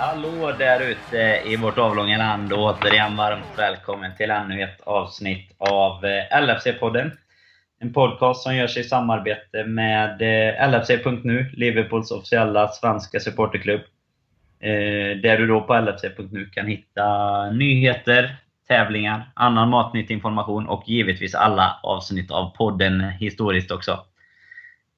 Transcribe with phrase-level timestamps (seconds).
[0.00, 5.52] Hallå där ute i vårt avlånga land och återigen varmt välkommen till ännu ett avsnitt
[5.58, 7.10] av eh, LFC-podden.
[7.80, 13.80] En podcast som görs i samarbete med eh, LFC.nu, Liverpools officiella svenska supporterklubb.
[14.60, 18.36] Eh, där du då på LFC.nu kan hitta nyheter,
[18.68, 24.04] tävlingar, annan matnyttig information och givetvis alla avsnitt av podden historiskt också.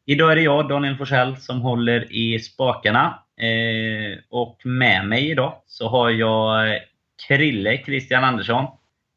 [0.06, 3.18] Idag är det jag, Daniel Forsell, som håller i spakarna.
[3.42, 6.80] Eh, och med mig idag så har jag
[7.28, 8.66] Krille Christian Andersson,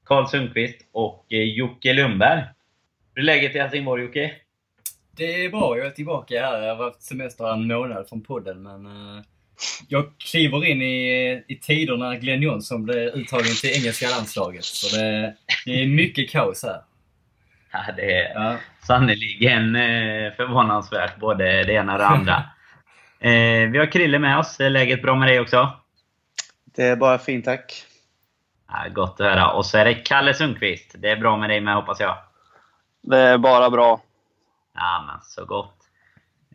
[0.05, 2.43] Karl Sundqvist och eh, Jocke Lundberg.
[3.13, 4.31] Hur är läget i Helsingborg Jocke?
[5.17, 6.61] Det är bra, jag är tillbaka här.
[6.61, 9.23] Jag har haft semester en månad från podden men eh,
[9.87, 14.63] jag kliver in i, i tider när Glenn Johnson blev uttagen till engelska landslaget.
[14.63, 16.81] Så det, det är mycket kaos här.
[17.71, 18.57] Ja, det är ja.
[18.87, 19.73] sannerligen
[20.35, 22.43] förvånansvärt, både det ena och det andra.
[23.19, 24.59] Eh, vi har Krille med oss.
[24.59, 25.69] Är läget bra med dig också?
[26.75, 27.85] Det är bara fint, tack.
[28.67, 29.51] Ja, gott att höra.
[29.51, 30.95] Och så är det Kalle Sundqvist.
[30.97, 32.17] Det är bra med dig med, hoppas jag?
[33.01, 34.01] Det är bara bra.
[34.73, 35.75] Ja, men så gott.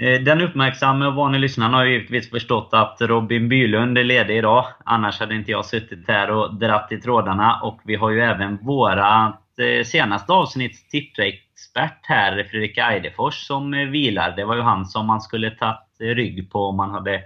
[0.00, 4.66] Eh, den uppmärksamma och vanliga lyssnaren har givetvis förstått att Robin Bylund är ledig idag.
[4.84, 7.60] Annars hade inte jag suttit här och dratt i trådarna.
[7.62, 13.88] Och vi har ju även vårat eh, senaste avsnitts tipsexpert här, Fredrik Eidefors, som eh,
[13.88, 14.36] vilar.
[14.36, 17.22] Det var ju han som man skulle tagit rygg på om man hade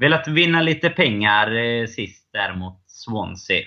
[0.00, 3.60] velat vinna lite pengar eh, sist där mot Swansea.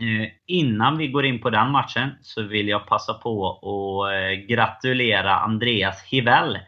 [0.00, 4.46] Eh, innan vi går in på den matchen så vill jag passa på att eh,
[4.46, 6.58] gratulera Andreas Hivell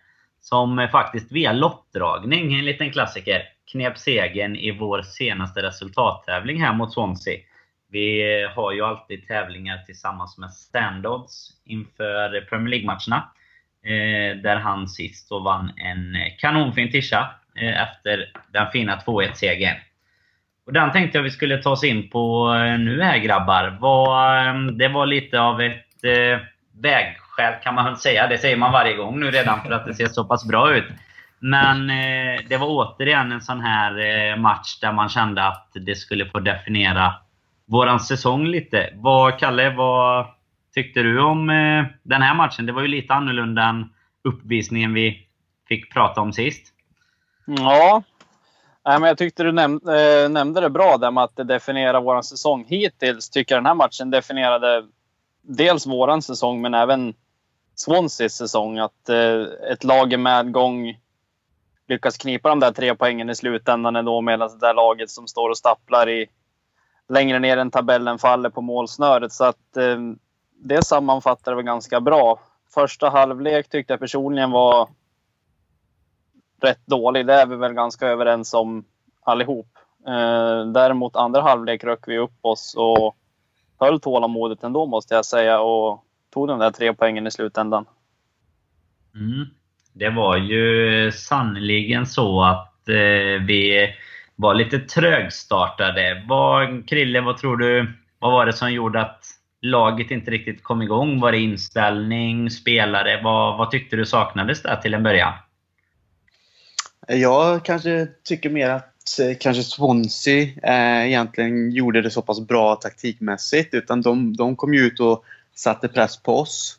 [0.41, 6.93] som faktiskt via lottdragning, en liten klassiker, knep segern i vår senaste resultattävling här mot
[6.93, 7.39] Swansea.
[7.89, 8.23] Vi
[8.55, 13.33] har ju alltid tävlingar tillsammans med Standards inför Premier League-matcherna.
[13.85, 19.77] Eh, där han sist så vann en eh, kanonfin tischa eh, efter den fina 2-1-segern.
[20.67, 23.67] Och den tänkte jag vi skulle ta oss in på eh, nu här grabbar.
[23.67, 25.87] Eh, det var lite av ett
[26.81, 28.27] vägskäl kan man väl säga.
[28.27, 30.87] Det säger man varje gång nu redan för att det ser så pass bra ut.
[31.41, 35.95] Men eh, det var återigen en sån här eh, match där man kände att det
[35.95, 37.15] skulle få definiera
[37.67, 38.91] våran säsong lite.
[38.95, 40.27] Vad, Kalle, vad
[40.75, 42.67] tyckte du om eh, den här matchen?
[42.67, 43.93] Det var ju lite annorlunda än
[44.25, 45.27] uppvisningen vi
[45.69, 46.67] fick prata om sist.
[47.47, 48.03] Ja,
[48.85, 52.23] Nej, men jag tyckte du näm äh, nämnde det bra där med att definiera vår
[52.23, 52.65] säsong.
[52.69, 54.87] Hittills tycker jag den här matchen definierade
[55.43, 57.15] dels vår säsong men även
[57.75, 58.79] Swanseas säsong.
[58.79, 59.43] Att äh,
[59.73, 60.99] ett lag i medgång
[61.89, 65.51] lyckas knipa de där tre poängen i slutändan ändå medan det där laget som står
[65.51, 66.27] och stapplar i
[67.09, 69.33] längre ner än tabellen faller på målsnöret.
[69.33, 69.99] Så att äh,
[70.63, 72.41] det sammanfattar väl ganska bra.
[72.75, 74.89] Första halvlek tyckte jag personligen var
[76.61, 77.27] rätt dålig.
[77.27, 78.85] Det är vi väl ganska överens om
[79.23, 79.69] allihop.
[80.07, 83.17] Eh, däremot andra halvlek rök vi upp oss och
[83.79, 87.85] höll tålamodet ändå måste jag säga och tog de där tre poängen i slutändan.
[89.15, 89.47] Mm.
[89.93, 93.89] Det var ju sannoliken så att eh, vi
[94.37, 96.25] var lite trögstartade.
[96.29, 97.93] Vad, Krille, vad tror du?
[98.19, 101.21] Vad var det som gjorde att laget inte riktigt kom igång?
[101.21, 103.21] Var det inställning, spelare?
[103.23, 105.33] Vad, vad tyckte du saknades där till en början?
[107.07, 112.77] Jag kanske tycker mer att eh, kanske Swansea eh, egentligen gjorde det så pass bra
[112.77, 113.75] taktikmässigt.
[113.75, 116.77] Utan de, de kom ju ut och satte press på oss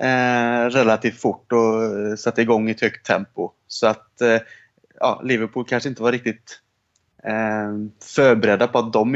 [0.00, 3.50] eh, relativt fort och eh, satte igång i ett högt tempo.
[3.68, 4.38] Så att eh,
[5.00, 6.60] ja, Liverpool kanske inte var riktigt
[7.24, 9.14] eh, förberedda på att de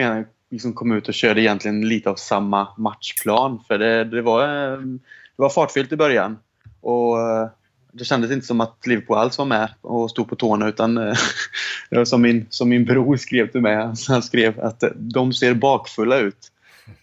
[0.51, 3.61] liksom kom ut och körde egentligen lite av samma matchplan.
[3.69, 6.39] För det, det var, eh, det var fartfyllt i början.
[6.81, 7.49] Och eh,
[7.93, 11.15] det kändes inte som att Liverpool alls var med och stod på tårna utan eh,
[11.91, 13.77] det var som min, som min bror skrev till mig.
[14.09, 16.53] Han skrev att de ser bakfulla ut.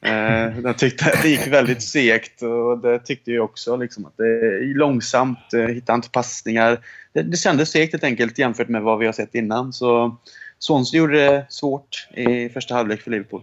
[0.02, 3.76] Eh, jag tyckte att det gick väldigt segt och det tyckte jag också.
[3.78, 6.80] Liksom, att det är långsamt, hittar hittade inte passningar.
[7.14, 9.74] Det, det kändes segt helt enkelt jämfört med vad vi har sett innan.
[9.74, 10.18] Så
[10.60, 13.42] Swansea gjorde det svårt i första halvlek för Liverpool.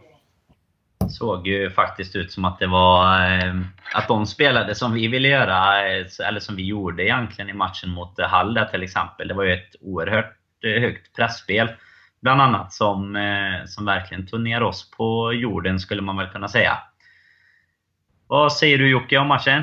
[1.00, 3.54] Det såg ju faktiskt ut som att det var eh,
[3.94, 7.90] att de spelade som vi ville göra, eh, eller som vi gjorde egentligen i matchen
[7.90, 9.28] mot Hall till exempel.
[9.28, 11.68] Det var ju ett oerhört eh, högt pressspel
[12.20, 13.16] bland annat som,
[13.66, 16.78] som verkligen tog ner oss på jorden, skulle man väl kunna säga.
[18.26, 19.62] Vad säger du Jocke om matchen?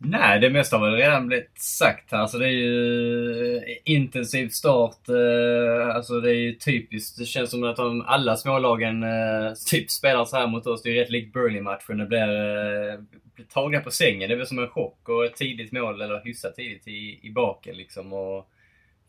[0.00, 2.18] Nej, det mesta har väl redan blivit sagt här.
[2.18, 5.08] Alltså det är ju eh, intensiv start.
[5.08, 7.18] Eh, alltså det är ju typiskt.
[7.18, 10.82] Det känns som att de, alla smålagen eh, typ spelar så här mot oss.
[10.82, 11.98] Det är ju rätt likt Burnley-matchen.
[11.98, 12.96] Det blir,
[13.34, 14.28] blir tagna på sängen.
[14.28, 17.30] Det är väl som en chock och ett tidigt mål, eller hyfsat tidigt i, i
[17.30, 18.12] baken liksom.
[18.12, 18.50] Och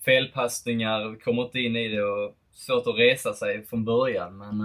[0.06, 2.04] felpassningar, vi kommer inte in i det.
[2.04, 4.38] Och svårt att resa sig från början.
[4.38, 4.58] Men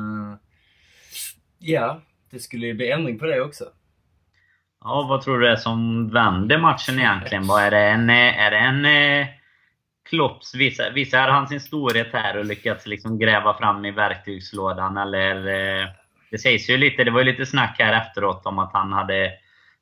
[1.59, 2.01] ja,
[2.31, 3.65] det skulle ju bli ändring på det också.
[4.85, 7.47] Ja, vad tror du är som vänder matchen egentligen?
[7.47, 9.27] Vad är det en, är det en eh,
[10.09, 14.97] Klopps, visar, visar han sin storhet här och lyckats liksom gräva fram i verktygslådan?
[14.97, 15.89] Eller, eh,
[16.31, 19.33] det sägs ju lite, det var ju lite snack här efteråt om att han hade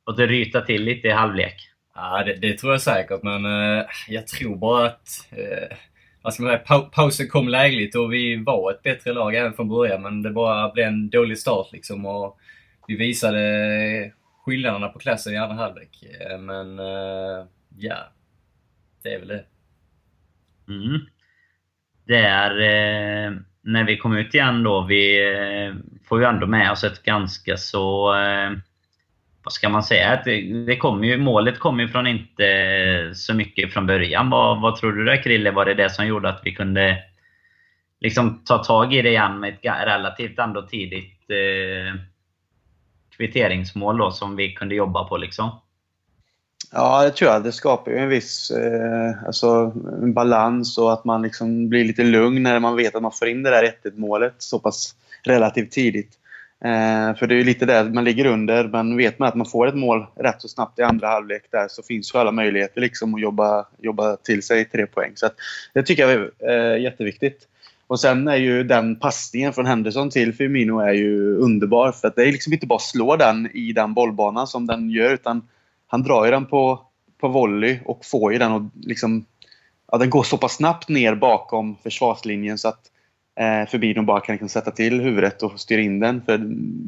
[0.04, 1.54] fått ryta till lite i halvlek.
[1.94, 5.76] Ja, det, det tror jag säkert, men eh, jag tror bara att eh,
[6.22, 9.52] vad ska man säga, pa pausen kom lägligt och vi var ett bättre lag även
[9.52, 12.06] från början, men det bara blev en dålig start liksom.
[12.06, 12.38] Och
[12.86, 14.12] vi visade
[14.44, 16.04] skillnaderna på klassen i andra halvlek.
[16.20, 17.46] Eh, men eh,
[17.78, 17.96] ja,
[19.02, 19.44] det är väl det.
[20.68, 21.00] Mm.
[22.06, 25.74] Det är eh, när vi kom ut igen då, vi eh,
[26.08, 28.50] får ju ändå med oss ett ganska så eh,
[29.44, 30.12] vad ska man säga?
[30.12, 34.30] Att det, det kom ju, målet kom ju från inte eh, så mycket från början.
[34.30, 35.50] Vad, vad tror du där Krille?
[35.50, 37.02] Var det det som gjorde att vi kunde
[38.00, 42.00] liksom ta tag i det igen med ett relativt ändå tidigt eh,
[43.22, 45.16] kvitteringsmål då, som vi kunde jobba på?
[45.16, 45.50] Liksom?
[46.72, 47.44] Ja, det tror jag.
[47.44, 49.72] Det skapar ju en viss eh, alltså,
[50.02, 53.28] en balans och att man liksom blir lite lugn när man vet att man får
[53.28, 56.18] in det där 1 målet så pass relativt tidigt.
[56.64, 59.46] Eh, för det är ju lite där man ligger under, men vet man att man
[59.46, 62.80] får ett mål rätt så snabbt i andra halvlek där så finns ju alla möjligheter
[62.80, 65.12] liksom att jobba, jobba till sig tre poäng.
[65.14, 65.28] Så
[65.74, 67.48] det tycker jag är eh, jätteviktigt.
[67.92, 71.92] Och sen är ju den passningen från Henderson till Firmino är ju underbar.
[71.92, 74.90] För att det är liksom inte bara att slå den i den bollbanan som den
[74.90, 75.48] gör utan
[75.86, 76.82] han drar ju den på,
[77.20, 79.24] på volley och får ju den och liksom...
[79.90, 82.80] Ja, den går så pass snabbt ner bakom försvarslinjen så att
[83.40, 86.22] eh, Firmino bara kan liksom sätta till huvudet och styra in den.
[86.22, 86.40] För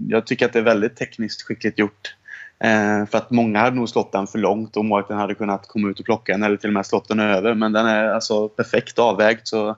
[0.09, 2.17] jag tycker att det är väldigt tekniskt skickligt gjort.
[2.59, 5.89] Eh, för att många hade nog slått den för långt och målvakten hade kunnat komma
[5.89, 7.55] ut och plocka den eller till och med slått den över.
[7.55, 9.41] Men den är alltså perfekt avvägd.
[9.43, 9.77] Så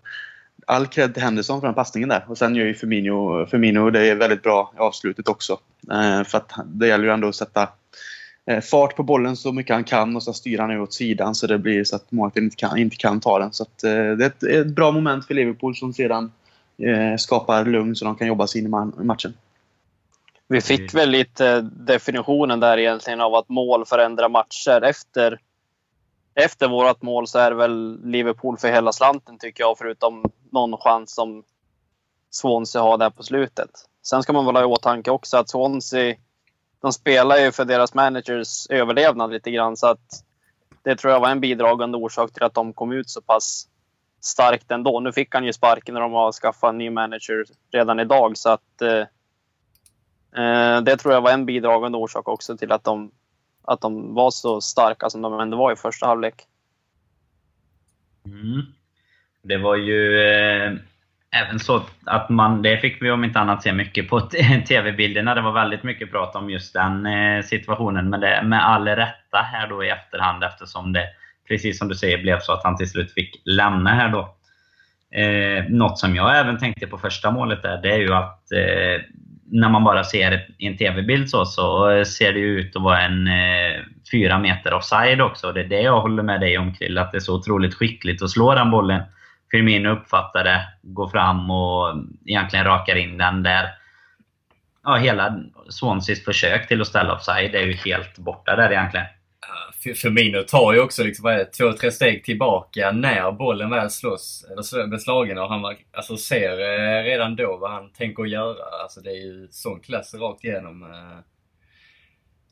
[0.66, 2.24] all cred till Henderson för den passningen där.
[2.28, 5.58] Och sen gör ju Firmino, Firmino det är väldigt bra i avslutet också.
[5.92, 7.68] Eh, för att det gäller ju ändå att sätta
[8.46, 11.46] eh, fart på bollen så mycket han kan och så styr han åt sidan så
[11.46, 13.52] det blir så att målvakten inte kan, inte kan ta den.
[13.52, 16.32] Så att, eh, det är ett, ett, bra moment för Liverpool som sedan
[16.78, 18.66] eh, skapar lugn så de kan jobba sig in
[19.00, 19.34] i matchen.
[20.48, 24.84] Vi fick väl lite eh, definitionen där egentligen av att mål förändrar matcher.
[24.84, 25.38] Efter,
[26.36, 30.76] efter vårt mål så är det väl Liverpool för hela slanten tycker jag, förutom någon
[30.76, 31.44] chans som
[32.30, 33.70] Swansea har där på slutet.
[34.02, 36.14] Sen ska man väl ha i åtanke också att Swansea,
[36.82, 39.76] de spelar ju för deras managers överlevnad lite grann.
[39.76, 40.22] Så att
[40.82, 43.68] det tror jag var en bidragande orsak till att de kom ut så pass
[44.20, 45.00] starkt ändå.
[45.00, 48.36] Nu fick han ju sparken när de har skaffat en ny manager redan idag.
[48.36, 49.06] Så att eh,
[50.44, 53.10] eh det tror jag var en bidragande orsak också till att de,
[53.66, 56.34] att de var så starka som de ändå var i första halvlek.
[58.26, 58.62] Mm.
[59.42, 60.72] Det var ju eh,
[61.30, 64.20] även så att man, det fick vi om inte annat se mycket på
[64.68, 65.34] TV-bilderna.
[65.34, 68.10] Det var väldigt mycket prat om just den eh, situationen.
[68.10, 71.04] Men det, med all rätta här då i efterhand eftersom det
[71.48, 74.36] precis som du säger, blev så att han till slut fick lämna här då.
[75.20, 79.02] Eh, något som jag även tänkte på första målet där, det är ju att eh,
[79.50, 83.26] när man bara ser en TV-bild så, så ser det ju ut att vara en
[83.26, 85.53] eh, fyra meter offside också.
[85.53, 88.22] Det är det jag håller med dig om Krill, att det är så otroligt skickligt
[88.22, 89.03] att slå den bollen.
[89.50, 91.94] Firmino uppfattar det, går fram och
[92.26, 93.69] egentligen rakar in den där.
[94.84, 95.38] Ja, hela
[95.69, 99.06] Swanseas försök till att ställa offside är ju helt borta där egentligen.
[99.94, 104.86] Firmino tar ju också liksom, vad två, tre steg tillbaka när bollen väl slås, eller
[104.86, 108.82] blir slagen och han alltså, ser eh, redan då vad han tänker göra.
[108.82, 110.82] Alltså, det är ju sån klass rakt igenom.
[110.82, 111.19] Eh,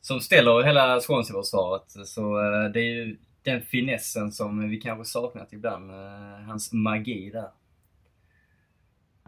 [0.01, 2.07] som ställer hela Swansea-försvaret.
[2.07, 5.91] Så eh, det är ju den finessen som vi kanske saknat ibland.
[5.91, 7.49] Eh, hans magi där.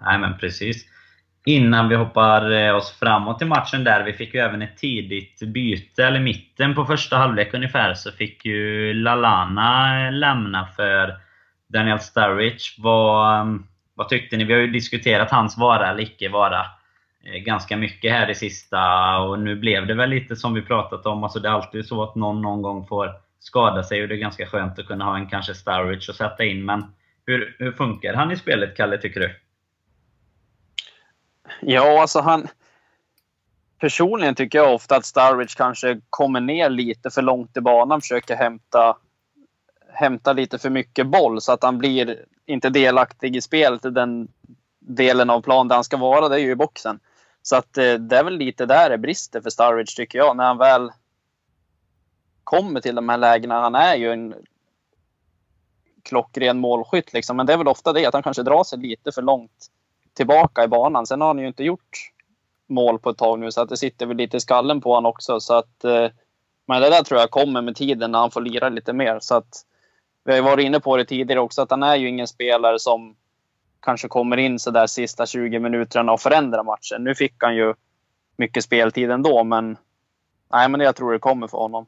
[0.01, 0.85] Nej men precis
[1.47, 4.03] innan vi hoppar eh, oss framåt i matchen där.
[4.03, 8.45] Vi fick ju även ett tidigt byte, eller mitten på första halvlek ungefär, så fick
[8.45, 11.15] ju Lalana eh, lämna för
[11.67, 12.75] Daniel Sturridge.
[12.77, 14.43] Vad, mm, vad tyckte ni?
[14.43, 16.65] Vi har ju diskuterat hans vara eller icke vara
[17.23, 21.05] eh, ganska mycket här det sista och nu blev det väl lite som vi pratat
[21.05, 21.23] om.
[21.23, 24.19] Alltså det är alltid så att någon någon gång får skada sig och det är
[24.19, 26.65] ganska skönt att kunna ha en kanske Sturridge att sätta in.
[26.65, 26.85] Men
[27.25, 29.46] hur, hur funkar han i spelet, Kalle, tycker du?
[31.61, 32.47] Ja, alltså han...
[33.79, 38.01] Personligen tycker jag ofta att Starwich kanske kommer ner lite för långt i banan.
[38.01, 38.97] Försöker hämta,
[39.93, 44.27] hämta lite för mycket boll så att han blir inte delaktig i spelet i den
[44.79, 46.29] delen av plan där han ska vara.
[46.29, 46.99] Det är ju i boxen.
[47.41, 50.37] Så att eh, det är väl lite där det brister för Starwich tycker jag.
[50.37, 50.91] När han väl
[52.43, 53.61] kommer till de här lägena.
[53.61, 54.35] Han är ju en
[56.03, 57.13] klockren målskytt.
[57.13, 57.37] Liksom.
[57.37, 59.67] Men det är väl ofta det, att han kanske drar sig lite för långt
[60.17, 61.05] tillbaka i banan.
[61.05, 62.11] Sen har han ju inte gjort
[62.67, 65.09] mål på ett tag nu, så att det sitter väl lite i skallen på honom
[65.09, 65.39] också.
[65.39, 66.07] Så att, eh,
[66.67, 69.17] men det där tror jag kommer med tiden när han får lira lite mer.
[69.21, 69.63] Så att,
[70.25, 72.79] vi har ju varit inne på det tidigare också, att han är ju ingen spelare
[72.79, 73.15] som
[73.79, 77.03] kanske kommer in så där sista 20 minuterna och förändrar matchen.
[77.03, 77.73] Nu fick han ju
[78.37, 79.77] mycket speltid ändå, men,
[80.51, 81.87] nej, men jag tror det kommer för honom.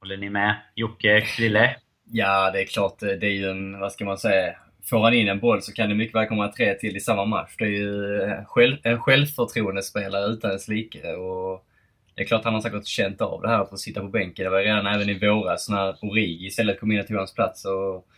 [0.00, 0.56] Håller ni med?
[0.74, 1.76] Jocke, Krille?
[2.04, 2.98] Ja, det är klart.
[2.98, 4.56] Det är ju en, vad ska man säga,
[4.90, 7.24] får han in en boll så kan det mycket väl komma tre till i samma
[7.24, 7.54] match.
[7.58, 11.12] Det är ju eh, själv, en självförtroendespelare utan dess like.
[11.12, 11.66] Och
[12.14, 14.44] det är klart han har säkert känt av det här att få sitta på bänken.
[14.44, 17.64] Det var redan även i våras när Origi istället kom in och tog hans plats.
[17.64, 18.08] Och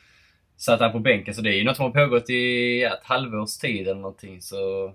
[0.57, 1.35] satt han på bänken.
[1.35, 4.43] Så det är ju något som har pågått i ett halvårs tid eller någonting.
[4.43, 4.93] Så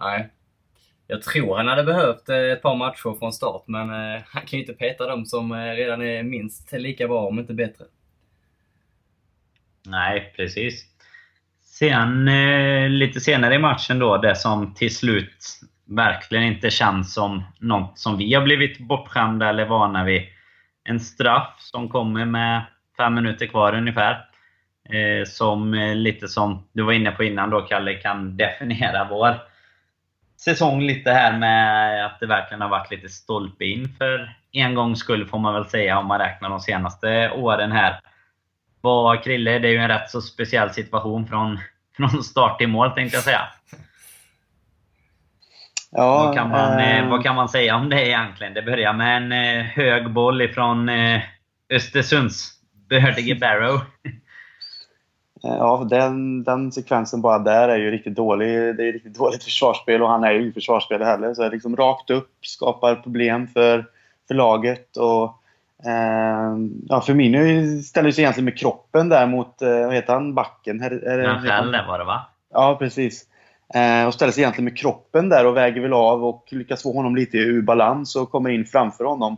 [0.00, 0.28] nej,
[1.06, 4.58] jag tror han hade behövt eh, ett par matcher från start, men eh, han kan
[4.58, 7.84] ju inte peta dem som redan är minst lika bra, om inte bättre.
[9.86, 10.84] Nej, precis.
[11.64, 17.42] Sen eh, lite senare i matchen då, det som till slut verkligen inte känns som
[17.58, 20.22] något som vi har blivit bortskämda eller vana vid.
[20.84, 22.62] En straff som kommer med
[22.96, 24.28] fem minuter kvar ungefär.
[24.88, 29.34] Eh, som eh, lite som du var inne på innan då Kalle, kan definiera vår
[30.44, 34.98] säsong lite här med att det verkligen har varit lite stolpe in för en gångs
[34.98, 38.00] skull får man väl säga om man räknar de senaste åren här.
[38.82, 41.58] Vad Krille, det är ju en rätt så speciell situation från,
[41.96, 43.40] från start till mål tänkte jag säga.
[45.90, 47.10] Ja, vad, kan man, äh...
[47.10, 48.54] vad kan man säga om det egentligen?
[48.54, 50.90] Det börjar med en eh, hög boll ifrån
[51.70, 52.52] Östersunds
[52.88, 53.80] bördige Barrow.
[55.44, 58.48] Ja, den, den sekvensen bara där är ju riktigt dålig.
[58.48, 61.34] Det är riktigt dåligt försvarsspel och han är ju inte försvarsspelare heller.
[61.34, 63.86] Så liksom rakt upp, skapar problem för,
[64.28, 64.96] för laget.
[64.96, 65.30] Och, eh,
[66.88, 70.80] ja, Firmino ställer sig egentligen med kroppen där mot, eh, vad heter han, backen?
[70.80, 72.26] Rangel var det va?
[72.52, 73.26] Ja, precis.
[73.74, 76.92] Eh, och ställer sig egentligen med kroppen där och väger väl av och lyckas få
[76.92, 79.36] honom lite ur balans och kommer in framför honom.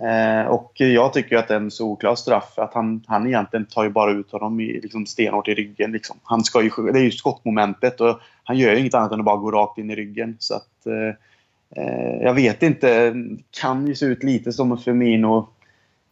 [0.00, 2.58] Eh, och jag tycker att det är en solklar straff.
[2.58, 5.92] Att han, han egentligen tar ju bara ut honom i, liksom stenhårt i ryggen.
[5.92, 6.16] Liksom.
[6.22, 9.24] Han ska ju, det är ju skottmomentet och han gör ju inget annat än att
[9.24, 10.36] bara gå rakt in i ryggen.
[10.38, 13.14] Så att, eh, eh jag vet inte.
[13.60, 15.48] Kan ju se ut lite som en Firmino.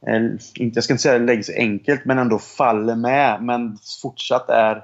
[0.07, 0.23] Eh,
[0.55, 3.43] inte, jag ska inte säga att det läggs enkelt, men ändå faller med.
[3.43, 4.77] Men fortsatt är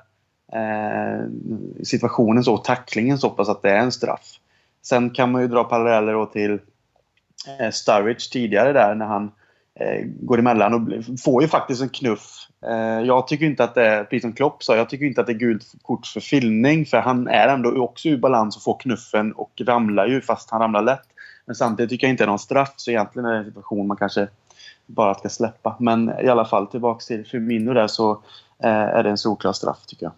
[0.53, 1.27] eh,
[1.85, 4.39] situationen så, tacklingen så pass att det är en straff.
[4.83, 6.59] Sen kan man ju dra paralleller till
[7.61, 9.31] eh, Sturridge tidigare där när han
[9.81, 12.49] eh, går emellan och får ju faktiskt en knuff.
[12.67, 15.27] Eh, jag tycker inte att det är, precis som Klopp sa, jag tycker inte att
[15.27, 18.81] det är gult kort för filmning för han är ändå också ur balans och får
[18.81, 21.09] knuffen och ramlar ju fast han ramlar lätt.
[21.47, 23.87] Men samtidigt tycker jag inte det är någon straff så egentligen är det en situation
[23.87, 24.29] man kanske
[24.89, 25.77] bara ska släppa.
[25.81, 28.11] Men i alla fall tillbaks till Firmino där så
[28.65, 30.13] eh, är det en solklar straff tycker jag.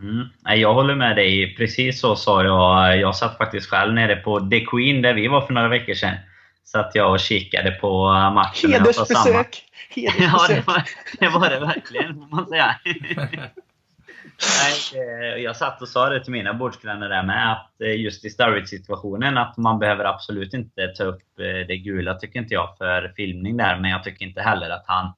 [0.00, 0.28] Mm.
[0.60, 1.56] Jag håller med dig.
[1.56, 3.00] Precis så sa jag.
[3.00, 6.16] Jag satt faktiskt själv nere på The Queen där vi var för några veckor sedan
[6.64, 8.72] satt jag och kikade på matchen.
[8.72, 9.26] Hedersbesök!
[9.26, 9.62] Hedersbesök!
[9.98, 10.82] Ja, det var,
[11.20, 12.76] det var det verkligen, får man säga.
[14.42, 18.24] Nej, eh, jag satt och sa det till mina bordsgrannar där med, att eh, just
[18.24, 22.78] i Sturridge-situationen, att man behöver absolut inte ta upp eh, det gula, tycker inte jag,
[22.78, 23.78] för filmning där.
[23.78, 25.12] Men jag tycker inte heller att han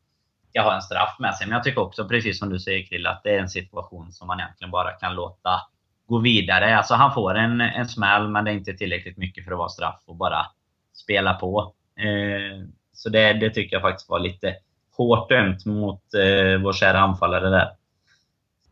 [0.50, 1.46] ska ha en straff med sig.
[1.46, 4.26] Men jag tycker också, precis som du säger Krill, att det är en situation som
[4.26, 5.60] man egentligen bara kan låta
[6.06, 6.76] gå vidare.
[6.76, 9.68] Alltså han får en, en smäll, men det är inte tillräckligt mycket för att vara
[9.68, 10.02] straff.
[10.06, 10.46] Och bara
[10.94, 11.72] spela på.
[11.96, 14.54] Eh, så det, det tycker jag faktiskt var lite
[14.96, 17.70] hårt dömt mot eh, vår kära anfallare där.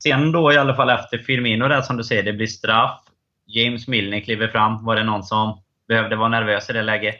[0.02, 3.00] Sen då i alla fall efter Firmino där som du säger, det blir straff.
[3.46, 4.84] James Milner kliver fram.
[4.84, 7.18] Var det någon som behövde vara nervös i det läget?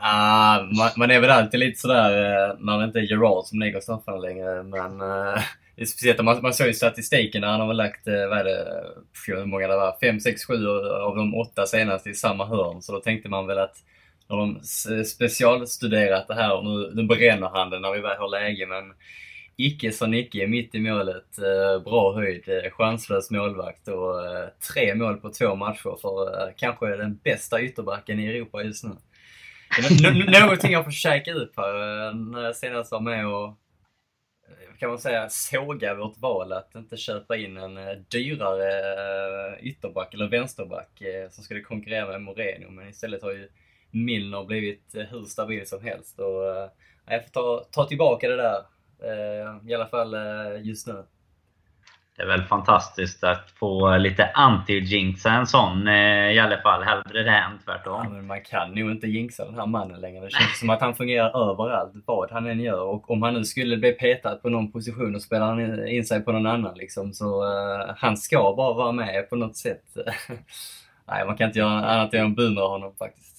[0.00, 3.44] Uh, man, man, är väl alltid lite sådär eh, uh, när det inte är Gerard
[3.44, 4.62] som lägger straffarna längre.
[4.62, 5.38] Men uh,
[5.76, 8.44] det är speciellt man, man såg ju statistiken när han har lagt, uh, vad är
[8.44, 8.84] det,
[9.26, 9.96] hur många det var?
[10.00, 10.68] 5, 6, 7
[11.02, 12.82] av de åtta senaste i samma hörn.
[12.82, 13.76] Så då tänkte man väl att
[14.28, 14.60] när de
[15.04, 18.66] specialstuderat det här och nu, nu bränner han det när vi väl har läge.
[18.66, 18.84] Men
[19.60, 21.38] icke sa Nicke, mitt i målet.
[21.38, 26.96] Eh, bra höjd, eh, chanslös målvakt och eh, tre mål på två matcher för kanske
[26.96, 28.90] den bästa ytterbacken i Europa just nu.
[30.40, 33.58] Någonting jag får käka upp här när jag senast var med och
[34.78, 41.02] kan man säga såga vårt val att inte köpa in en dyrare ytterback eller vänsterback
[41.30, 42.70] som skulle konkurrera med Moreno.
[42.70, 43.48] Men istället har ju
[43.90, 46.18] Milner blivit hur stabil som helst.
[46.18, 46.70] Och,
[47.06, 48.62] jag får ta, ta tillbaka det där.
[49.68, 50.14] I alla fall
[50.62, 51.04] just nu.
[52.16, 56.82] det är väl fantastiskt att få lite anti-jinxa en sån eh, i alla fall.
[56.82, 58.00] Hellre det än tvärtom.
[58.04, 60.24] Ja, men man kan nog inte jinxa den här mannen längre.
[60.24, 62.82] Det känns som att han fungerar överallt, vad han än gör.
[62.82, 66.20] Och om han nu skulle bli petad på någon position och spelar han in sig
[66.20, 69.84] på någon annan liksom, så uh, han ska bara vara med på något sätt.
[71.08, 73.37] Nej, man kan inte göra annat än att beundra honom faktiskt.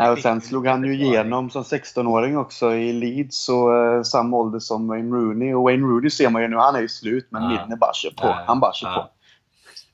[0.00, 4.36] Ja, och sen slog han ju igenom som 16-åring också i Leeds och uh, samma
[4.36, 5.54] ålder som Wayne Rooney.
[5.54, 7.48] Och Wayne Rooney ser man ju nu, han är ju slut, men ja.
[7.48, 8.26] Milner bara kör på.
[8.26, 8.44] Ja.
[8.46, 8.94] Han bara kör ja.
[8.94, 9.10] på.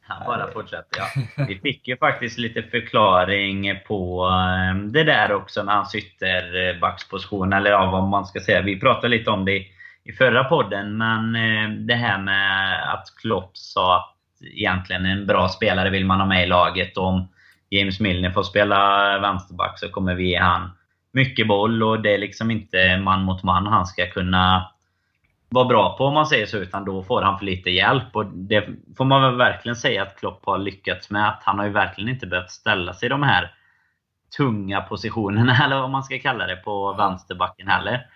[0.06, 1.44] Han bara fortsätter, ja.
[1.49, 7.70] Vi fick ju faktiskt lite förklaring på um, det där också med hans ytterbacksposition, eller
[7.70, 8.62] ja, vad man ska säga.
[8.62, 9.66] Vi pratade lite om det
[10.04, 11.32] i förra podden, men
[11.87, 14.14] det här med att Klopp sa att
[14.54, 16.96] egentligen en bra spelare vill man ha med i laget.
[16.96, 17.28] Om
[17.78, 20.71] James Milner får spela vänsterback så kommer vi ge han
[21.12, 24.71] mycket boll och det är liksom inte man mot man han ska kunna
[25.54, 28.16] vara bra på om man säger så, utan då får han för lite hjälp.
[28.16, 31.28] Och det får man väl verkligen säga att Klopp har lyckats med.
[31.28, 33.54] Att han har ju verkligen inte behövt ställa sig i de här
[34.37, 38.07] tunga positionerna, eller vad man ska kalla det, på vänsterbacken heller.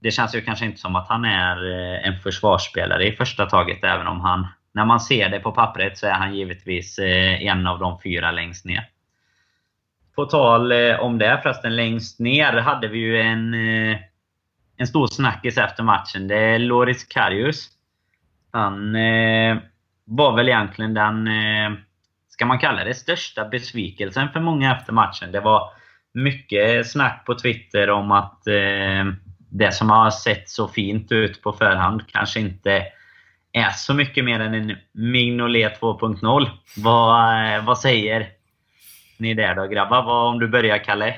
[0.00, 3.84] Det känns ju kanske inte som att han är eh, en försvarsspelare i första taget,
[3.84, 4.46] även om han
[4.76, 8.30] när man ser det på pappret så är han givetvis eh, en av de fyra
[8.30, 8.88] längst ner.
[10.14, 13.98] På tal eh, om det förresten, längst ner hade vi ju en, eh,
[14.76, 16.28] en stor snackis efter matchen.
[16.28, 17.68] Det är Loris Karius.
[18.52, 18.92] Han
[20.04, 21.28] var väl egentligen den,
[22.28, 25.32] ska man kalla det, största besvikelsen för många efter matchen.
[25.32, 25.70] Det var
[26.12, 28.42] mycket snack på Twitter om att
[29.50, 32.86] det som har sett så fint ut på förhand kanske inte
[33.56, 36.50] är så mycket mer än en Mignolet 2.0.
[36.76, 38.28] Vad, eh, vad säger
[39.16, 40.02] ni där då grabbar?
[40.02, 41.14] Vad, om du börjar Kalle?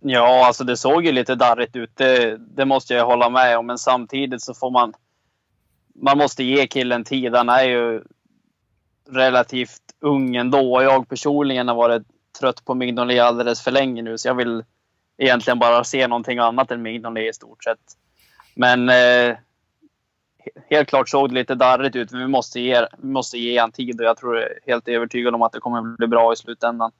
[0.00, 1.90] Ja, alltså det såg ju lite darrigt ut.
[1.94, 3.66] Det, det, måste jag hålla med om.
[3.66, 4.94] Men samtidigt så får man...
[5.94, 7.34] Man måste ge killen tid.
[7.34, 8.02] Han är ju
[9.10, 10.82] relativt ung ändå.
[10.82, 12.02] Jag personligen har varit
[12.40, 14.18] trött på Mignolet alldeles för länge nu.
[14.18, 14.64] Så jag vill
[15.18, 17.78] egentligen bara se någonting annat än Mignolet i stort sett.
[18.54, 19.36] Men eh,
[20.70, 22.12] helt klart såg det lite darrigt ut.
[22.12, 25.42] Men vi måste ge, vi måste ge han tid och jag tror helt övertygad om
[25.42, 26.92] att det kommer bli bra i slutändan.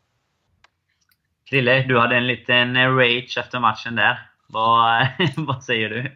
[1.44, 4.28] Krille, du hade en liten rage efter matchen där.
[4.46, 6.12] Vad, vad säger du?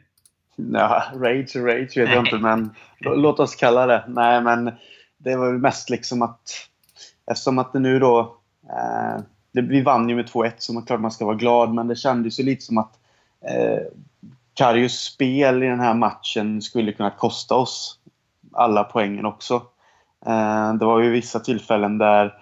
[0.56, 4.04] Ja, rage och rage vet jag inte, men låt oss kalla det.
[4.08, 4.72] Nej, men
[5.18, 6.68] det var väl mest liksom att
[7.26, 8.38] eftersom att det nu då...
[8.68, 11.88] Eh, det, vi vann ju med 2-1 så man klart man ska vara glad, men
[11.88, 12.98] det kändes ju lite som att
[13.40, 13.82] eh,
[14.54, 17.98] Karius spel i den här matchen skulle kunna kosta oss
[18.52, 19.54] alla poängen också.
[20.26, 22.34] Eh, det var ju vissa tillfällen där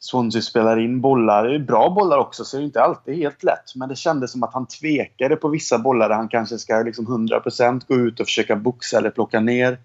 [0.00, 3.74] Swansea spelar in bollar, bra bollar också, så det är inte alltid helt lätt.
[3.74, 7.06] Men det kändes som att han tvekade på vissa bollar där han kanske ska liksom
[7.06, 9.78] 100% gå ut och försöka boxa eller plocka ner.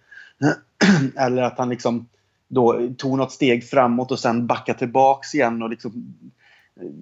[1.18, 2.08] eller att han liksom
[2.48, 6.16] då tog något steg framåt och sen backade tillbaks igen och liksom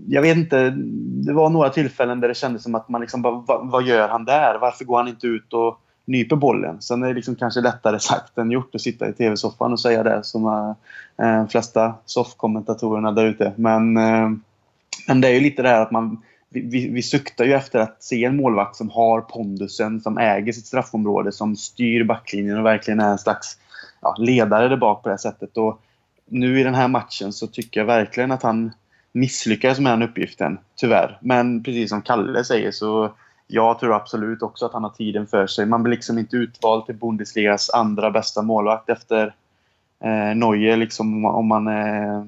[0.07, 0.69] jag vet inte,
[1.25, 4.09] det var några tillfällen där det kändes som att man liksom bara, vad, vad gör
[4.09, 4.57] han där?
[4.61, 6.81] Varför går han inte ut och nyper bollen?
[6.81, 10.03] Sen är det liksom kanske lättare sagt än gjort att sitta i tv-soffan och säga
[10.03, 10.75] det som
[11.15, 13.53] de flesta soffkommentatorerna där ute.
[13.55, 14.29] Men, eh,
[15.07, 16.21] men det är ju lite det här att man
[16.53, 20.65] vi, vi suktar ju efter att se en målvakt som har pondusen, som äger sitt
[20.65, 23.57] straffområde, som styr backlinjen och verkligen är en slags
[24.01, 25.57] ja, ledare där bak på det här sättet.
[25.57, 25.81] Och
[26.25, 28.71] nu i den här matchen så tycker jag verkligen att han
[29.11, 31.17] misslyckades med den uppgiften, tyvärr.
[31.21, 33.11] Men precis som Kalle säger så
[33.53, 35.65] jag tror absolut också att han har tiden för sig.
[35.65, 39.33] Man blir liksom inte utvald till Bundesligas andra bästa målvakt efter
[40.03, 42.23] eh, Neuer liksom, om, man, eh,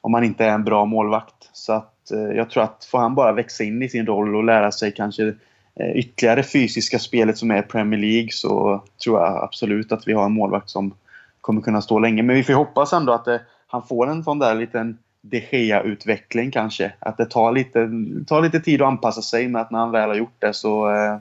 [0.00, 1.50] om man inte är en bra målvakt.
[1.52, 4.44] Så att, eh, jag tror att får han bara växa in i sin roll och
[4.44, 5.34] lära sig kanske
[5.74, 10.24] eh, ytterligare fysiska spelet som är Premier League så tror jag absolut att vi har
[10.24, 10.94] en målvakt som
[11.40, 12.22] kommer kunna stå länge.
[12.22, 16.50] Men vi får hoppas ändå att eh, han får en sån där liten de Gea-utveckling
[16.50, 16.92] kanske.
[16.98, 17.90] Att det tar lite,
[18.26, 20.90] tar lite tid att anpassa sig men att när han väl har gjort det så,
[20.94, 21.16] eh,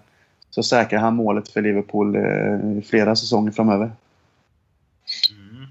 [0.50, 3.92] så säkrar han målet för Liverpool eh, flera säsonger framöver.
[5.32, 5.66] Mm.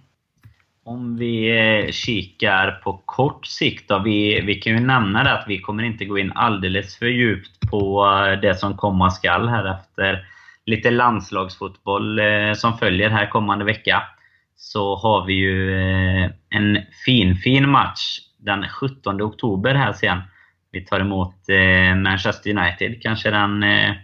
[0.85, 3.99] Om vi eh, kikar på kort sikt då.
[3.99, 7.71] Vi, vi kan ju nämna det att vi kommer inte gå in alldeles för djupt
[7.71, 8.07] på
[8.43, 10.27] det som komma skall här efter
[10.67, 12.21] lite landslagsfotboll
[12.57, 14.03] som följer här kommande vecka
[14.61, 20.19] så har vi ju eh, en fin, fin match den 17 oktober här sen.
[20.73, 23.03] Vi tar emot eh, Manchester United.
[23.03, 23.95] Kanske den eh,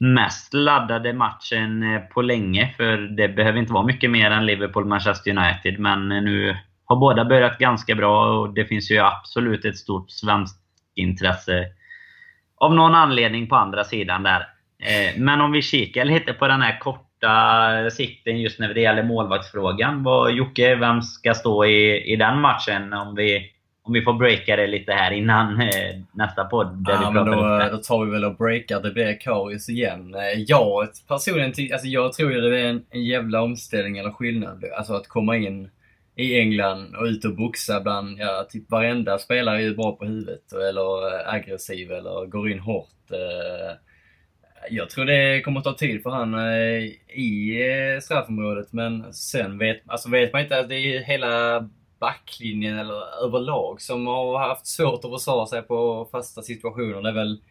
[0.00, 2.74] mest laddade matchen på länge.
[2.76, 5.78] För det behöver inte vara mycket mer än Liverpool-Manchester United.
[5.78, 10.60] Men nu har båda börjat ganska bra och det finns ju absolut ett stort svenskt
[10.94, 11.66] intresse
[12.56, 14.46] av någon anledning på andra sidan där.
[15.16, 19.02] Men om vi kikar lite på den här korta borta sikten just när det gäller
[19.02, 20.02] målvaktsfrågan.
[20.02, 22.92] Vad, Jocke, vem ska stå i, i den matchen?
[22.92, 23.50] Om vi,
[23.82, 26.84] om vi får breaka det lite här innan eh, nästa podd.
[26.84, 28.80] Där ja, men då, då tar vi väl och breakar.
[28.80, 30.14] Det blir Karius igen.
[30.14, 34.64] Eh, jag personligen alltså jag tror ju det är en, en jävla omställning eller skillnad.
[34.76, 35.70] Alltså att komma in
[36.16, 40.04] i England och ut och boxa bland, ja, typ varenda spelare är ju bra på
[40.04, 43.10] huvudet eller eh, aggressiv eller går in hårt.
[43.10, 43.76] Eh,
[44.70, 46.84] jag tror det kommer att ta tid för han eh,
[47.18, 51.60] i eh, straffområdet men sen vet, alltså vet man inte att det är hela
[52.00, 57.02] backlinjen eller överlag som har haft svårt att försvara sig på fasta situationer.
[57.02, 57.42] Det är väl,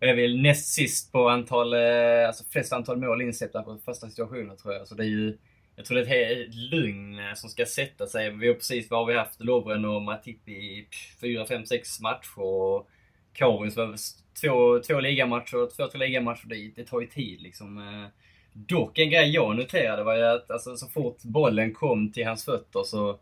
[0.00, 4.56] är väl näst sist på antal, eh, alltså flest antal mål insläppta på fasta situationer
[4.56, 4.88] tror jag.
[4.88, 5.38] Så det är ju
[5.76, 8.30] jag tror det är ett lugn som ska sätta sig.
[8.30, 10.88] Vi har precis vad vi haft Lovren och Matip i
[11.20, 12.38] 4, 5, 6 matcher.
[12.40, 12.88] Och
[13.32, 13.96] Karius var
[14.40, 16.46] två, två ligamatcher, två-tre ligamatcher.
[16.46, 17.78] Det, det tar ju tid liksom.
[17.78, 18.08] Eh,
[18.52, 22.44] dock en grej jag noterade var ju att alltså, så fort bollen kom till hans
[22.44, 23.18] fötter så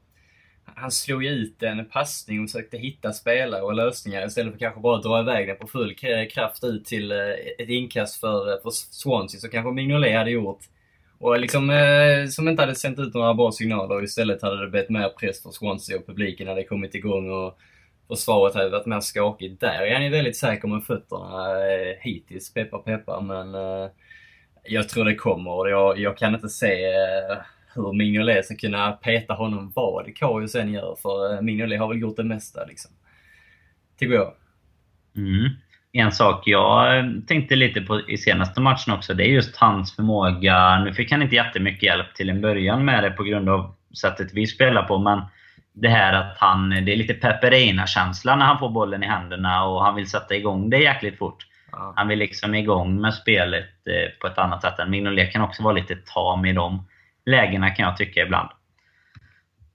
[0.74, 4.80] han slog ju ut en passning och försökte hitta spelare och lösningar istället för kanske
[4.80, 5.94] bara dra iväg den på full
[6.30, 7.18] kraft ut till eh,
[7.58, 9.40] ett inkast för, eh, för Swansea.
[9.40, 10.60] som kanske Mignolet hade gjort
[11.18, 14.90] och liksom, eh, som inte hade sänt ut några bra signaler istället hade det blivit
[14.90, 17.58] mer press för Swansea och publiken hade kommit igång och
[18.08, 19.60] försvaret hade varit mer skakigt.
[19.60, 23.90] Där är han ju väldigt säker med fötterna eh, hittills, peppar peppar, men eh,
[24.64, 27.36] jag tror det kommer jag, jag kan inte se eh,
[27.74, 32.00] hur Mignolet ska kunna peta honom vad Karius sen gör, för eh, Mignolet har väl
[32.00, 32.90] gjort det mesta liksom.
[33.98, 34.32] Tycker jag.
[35.16, 35.48] Mm
[35.92, 39.96] en sak jag eh, tänkte lite på i senaste matchen också, det är just hans
[39.96, 40.84] förmåga.
[40.84, 44.30] Nu fick han inte jättemycket hjälp till en början med det på grund av sättet
[44.32, 45.22] vi spelar på, men
[45.80, 49.84] det här att han, det är lite Peperina-känsla när han får bollen i händerna och
[49.84, 51.46] han vill sätta igång det jäkligt fort.
[51.72, 51.92] Ja.
[51.96, 55.62] Han vill liksom igång med spelet eh, på ett annat sätt än Mignolet kan också
[55.62, 56.86] vara lite tam i de
[57.26, 58.48] lägena kan jag tycka ibland.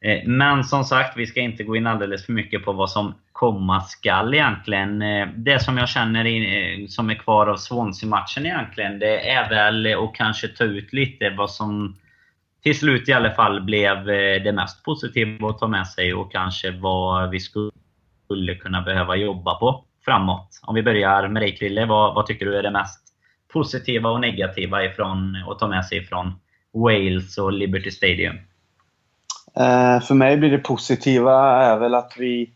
[0.01, 3.15] Eh, men som sagt, vi ska inte gå in alldeles för mycket på vad som
[3.31, 5.01] komma skall egentligen.
[5.01, 10.15] Eh, det som jag känner som är kvar av Swansea-matchen egentligen, det är väl att
[10.15, 11.95] kanske ta ut lite vad som
[12.63, 16.31] till slut i alla fall blev eh, det mest positiva att ta med sig och
[16.31, 20.59] kanske vad vi skulle kunna behöva jobba på framåt.
[20.63, 22.99] Om vi börjar med dig Krille, vad, vad tycker du är det mest
[23.53, 26.33] positiva och negativa ifrån, att ta med sig från
[26.73, 28.35] Wales och Liberty Stadium?
[29.55, 32.49] Eh, för mig blir det positiva är väl att vi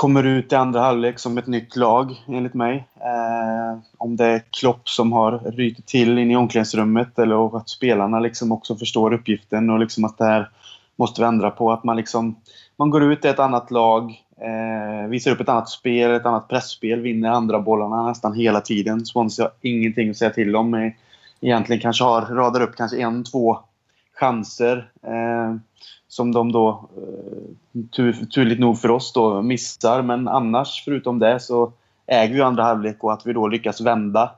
[0.00, 2.88] kommer ut i andra halvlek som ett nytt lag, enligt mig.
[2.96, 8.20] Eh, om det är Klopp som har rytit till in i omklädningsrummet eller att spelarna
[8.20, 10.50] liksom också förstår uppgiften och liksom att det här
[10.96, 11.72] måste vi ändra på.
[11.72, 12.36] Att man liksom
[12.76, 16.48] man går ut i ett annat lag, eh, visar upp ett annat spel, ett annat
[16.48, 19.06] pressspel, vinner andra bollarna nästan hela tiden.
[19.06, 20.92] Swansea har ingenting att säga till om.
[21.40, 23.58] Egentligen kanske har, radar upp kanske en, två
[24.14, 24.90] chanser.
[25.02, 25.54] Eh,
[26.10, 30.02] som de då, eh, tur, turligt nog för oss, då, missar.
[30.02, 31.72] Men annars, förutom det, så
[32.06, 34.32] äger vi andra halvlek och att vi då lyckas vända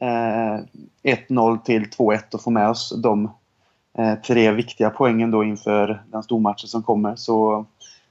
[0.00, 0.64] eh,
[1.02, 3.30] 1-0 till 2-1 och få med oss de
[3.98, 7.16] eh, tre viktiga poängen då inför den stormatchen som kommer.
[7.16, 7.66] Så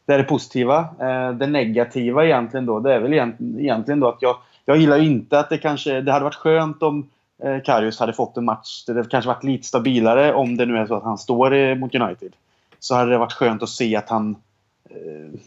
[0.05, 0.79] det är det positiva.
[0.79, 5.39] Eh, det negativa egentligen då, det är väl egentligen då att jag, jag gillar inte
[5.39, 7.09] att det kanske, det hade varit skönt om
[7.43, 10.77] eh, Karius hade fått en match där det kanske varit lite stabilare om det nu
[10.77, 12.33] är så att han står eh, mot United
[12.79, 14.35] så hade det varit skönt att se att han
[14.89, 15.39] eh,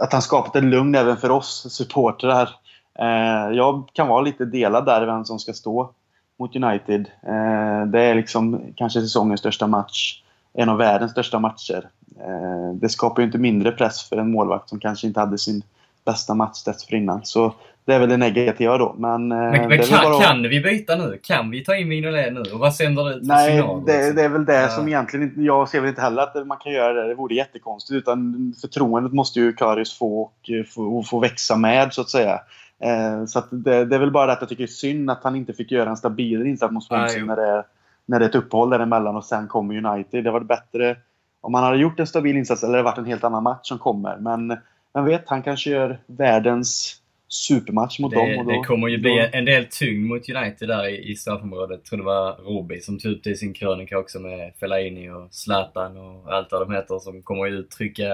[0.00, 2.50] att han skapat en lugn även för oss supportrar.
[2.98, 5.90] Eh, jag kan vara lite delad där vem som ska stå
[6.38, 7.10] mot United.
[7.22, 10.22] Eh, det är liksom kanske säsongens största match.
[10.52, 11.88] En av världens största matcher.
[12.20, 15.62] Eh, det skapar ju inte mindre press för en målvakt som kanske inte hade sin
[16.08, 17.20] bästa match dessförinnan.
[17.24, 18.94] Så det är väl det negativa då.
[18.98, 20.24] Men, eh, men, men kan, bara...
[20.24, 21.18] kan, vi byta nu?
[21.22, 22.40] Kan vi ta in Mignolet nu?
[22.40, 23.84] Och vad sänder det ut för Nej, signal?
[23.86, 24.68] Det, det är väl det ja.
[24.68, 25.42] som egentligen inte...
[25.42, 27.08] Jag ser väl inte heller att man kan göra det.
[27.08, 27.96] Det vore jättekonstigt.
[27.96, 32.40] Utan förtroendet måste ju Karius få och få, få växa med så att säga.
[32.82, 35.24] Eh, så att det, det, är väl bara att jag tycker det är synd att
[35.24, 37.64] han inte fick göra en stabilare insats mot Swansea när, det,
[38.06, 40.24] när det är ett uppehåll däremellan och sen kommer United.
[40.24, 40.96] Det var bättre
[41.40, 43.78] om han hade gjort en stabil insats eller det varit en helt annan match som
[43.78, 44.16] kommer.
[44.16, 44.58] Men
[44.98, 48.38] vem vet, han kanske gör världens supermatch mot det, dem.
[48.38, 51.80] Och då, det kommer ju bli en del tyngd mot United där i, i straffområdet.
[51.80, 55.10] Jag tror det var Robi som tog upp det i sin krönika också med Fellaini
[55.10, 58.08] och Zlatan och allt vad de heter som kommer ju trycka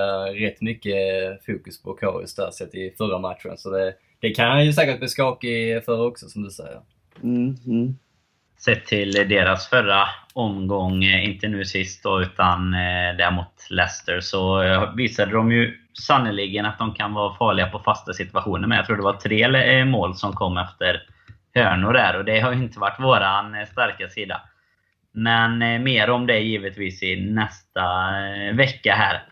[0.45, 0.95] rätt mycket
[1.47, 3.57] fokus på Karius där sett i förra matchen.
[3.57, 6.81] Så det, det kan han ju säkert bli skakig för också som du säger.
[7.23, 7.95] Mm, mm.
[8.65, 14.21] Sett till deras förra omgång, eh, inte nu sist då, utan eh, där mot Leicester,
[14.21, 18.69] så eh, visade de ju sannerligen att de kan vara farliga på fasta situationer.
[18.69, 21.03] Men jag tror det var tre eh, mål som kom efter
[21.55, 24.41] hörnor där och det har ju inte varit våran eh, starka sida.
[25.13, 27.83] Men eh, mer om det givetvis i nästa
[28.53, 29.23] vecka här.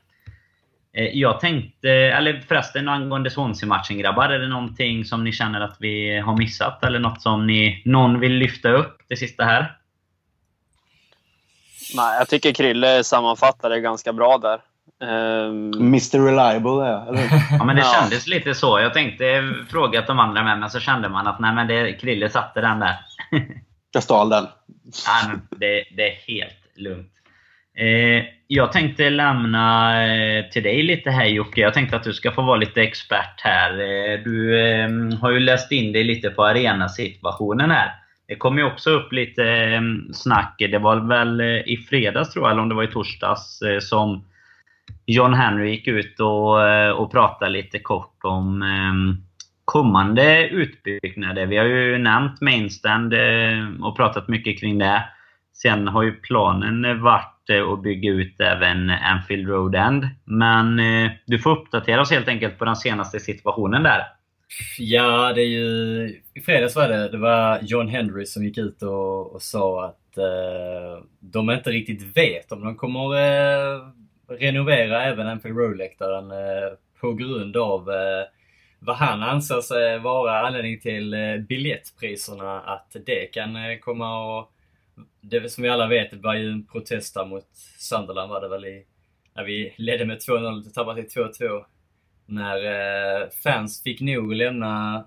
[1.13, 4.29] Jag tänkte, eller förresten angående Swansea-matchen grabbar.
[4.29, 6.85] Är det någonting som ni känner att vi har missat?
[6.85, 9.77] Eller något som ni, någon vill lyfta upp det sista här?
[11.97, 14.61] Nej, jag tycker Krille sammanfattade det ganska bra där.
[15.03, 15.73] Um...
[15.75, 17.07] Mr Reliable, ja.
[17.09, 17.23] Eller?
[17.59, 17.95] ja, men det ja.
[18.01, 18.81] kändes lite så.
[18.81, 22.29] Jag tänkte fråga de andra med, men så kände man att nej, men det, Krille
[22.29, 22.95] satte den där.
[23.93, 24.47] jag stal den.
[25.07, 27.13] Nej, det, det är helt lugnt.
[27.79, 31.61] Eh, jag tänkte lämna eh, till dig lite här Jocke.
[31.61, 33.71] Jag tänkte att du ska få vara lite expert här.
[33.71, 37.91] Eh, du ehm, har ju läst in dig lite på arenasituationen här.
[38.29, 40.55] Det kom ju också upp lite ehm, snack.
[40.59, 43.79] Det var väl eh, i fredags tror jag, eller om det var i torsdags, eh,
[43.79, 44.25] som
[45.07, 49.17] John Henry gick ut och, eh, och pratade lite kort om ehm,
[49.65, 51.47] kommande utbyggnader.
[51.47, 55.05] Vi har ju nämnt Mainstand eh, och pratat mycket kring det.
[55.53, 60.09] Sen har ju planen varit eh, att bygga ut även Anfield Road End.
[60.25, 60.81] Men
[61.27, 64.03] du får uppdatera oss helt enkelt på den senaste situationen där.
[64.79, 66.21] Ja, det är ju...
[66.35, 70.19] I fredags var det, det var John Henry som gick ut och, och sa att
[70.19, 73.81] eh, de inte riktigt vet om de kommer eh,
[74.41, 78.25] renovera även Anfield Road-läktaren eh, på grund av eh,
[78.79, 82.61] vad han anser sig vara anledning till eh, biljettpriserna.
[82.61, 84.53] Att det kan eh, komma och...
[85.21, 88.49] Det som vi alla vet, det var ju en protest där mot Sunderland var det
[88.49, 88.87] väl i...
[89.35, 91.65] När vi ledde med 2-0 och tappade till 2-2
[92.27, 95.05] när eh, fans fick nog lämna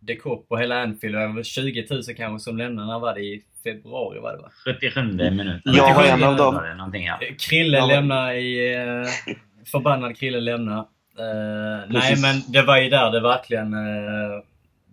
[0.00, 1.14] DeCorp och hela Anfield.
[1.14, 2.88] Det var 20 000 kanske som lämnade.
[2.88, 3.20] När var det?
[3.20, 4.50] I februari var det va?
[4.64, 5.74] 77 minuten.
[5.74, 6.60] Jag var en av dem.
[6.94, 7.20] Ja.
[7.38, 7.86] Krille ja.
[7.86, 8.74] lämnade i...
[8.74, 9.34] Eh,
[9.72, 10.86] förbannad Krille lämnade.
[11.18, 13.74] Uh, nej men det var ju där det verkligen...
[13.74, 14.42] Uh,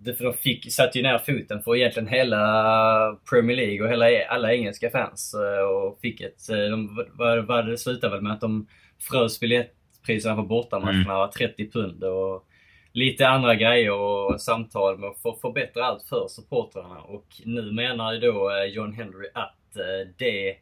[0.01, 4.05] det, för de fick, satte ju ner foten för egentligen hela Premier League och hela,
[4.29, 5.35] alla engelska fans.
[5.35, 6.47] Uh, och fick ett...
[6.47, 8.67] De, vad, vad det slutade väl med att de
[8.99, 9.73] frös biljett
[10.05, 11.07] priserna på bortamatcherna mm.
[11.07, 12.45] var 30 pund och
[12.91, 17.01] lite andra grejer och samtal med att förbättra allt för supportrarna.
[17.01, 20.57] Och nu menar ju då eh, John Henry att eh, det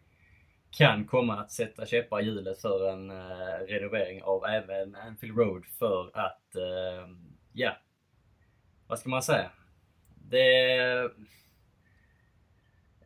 [0.78, 5.66] kan komma att sätta käppar i hjulet för en uh, renovering av även Anfield Road
[5.80, 7.16] för att, uh,
[7.54, 7.78] ja,
[8.88, 9.52] vad ska man säga?
[10.16, 11.12] Det...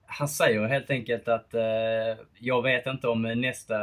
[0.05, 3.77] Han säger helt enkelt att uh, jag vet inte om nästa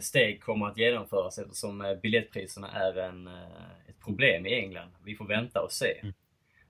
[0.00, 3.30] steg kommer att genomföras eftersom biljettpriserna är en,
[4.04, 4.90] problem i England.
[5.04, 5.98] Vi får vänta och se.
[6.02, 6.14] Mm.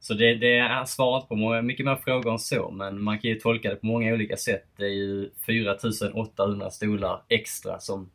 [0.00, 3.30] Så det, det är svarat på många, mycket mer frågor än så, men man kan
[3.30, 4.64] ju tolka det på många olika sätt.
[4.76, 8.10] Det är ju 4800 stolar extra som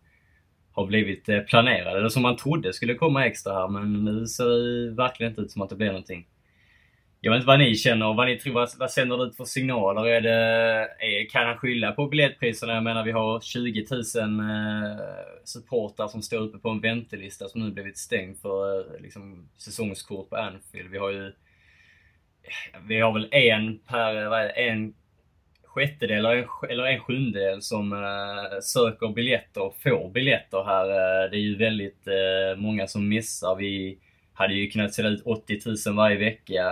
[0.71, 4.91] har blivit planerade, eller som man trodde skulle komma extra här, men nu ser det
[4.91, 6.28] verkligen inte ut som att det blir någonting.
[7.25, 9.45] Jag vet inte vad ni känner, vad ni tror, vad, vad sänder det ut för
[9.45, 10.07] signaler?
[10.07, 10.31] Är det,
[10.99, 12.73] är, kan han skylla på biljettpriserna?
[12.73, 15.05] Jag menar vi har 20 000 eh,
[15.43, 20.29] supportrar som står uppe på en väntelista som nu blivit stängd för eh, liksom, säsongskort
[20.29, 20.91] på Anfield.
[20.91, 24.93] Vi har ju eh, vi har väl en per, vad är det, en
[25.63, 30.89] sjättedel eller en, eller en sjundedel som eh, söker biljetter och får biljetter här.
[30.89, 33.55] Eh, det är ju väldigt eh, många som missar.
[33.55, 33.99] Vi
[34.36, 36.63] hade ju kunnat sälja ut 80 000 varje vecka.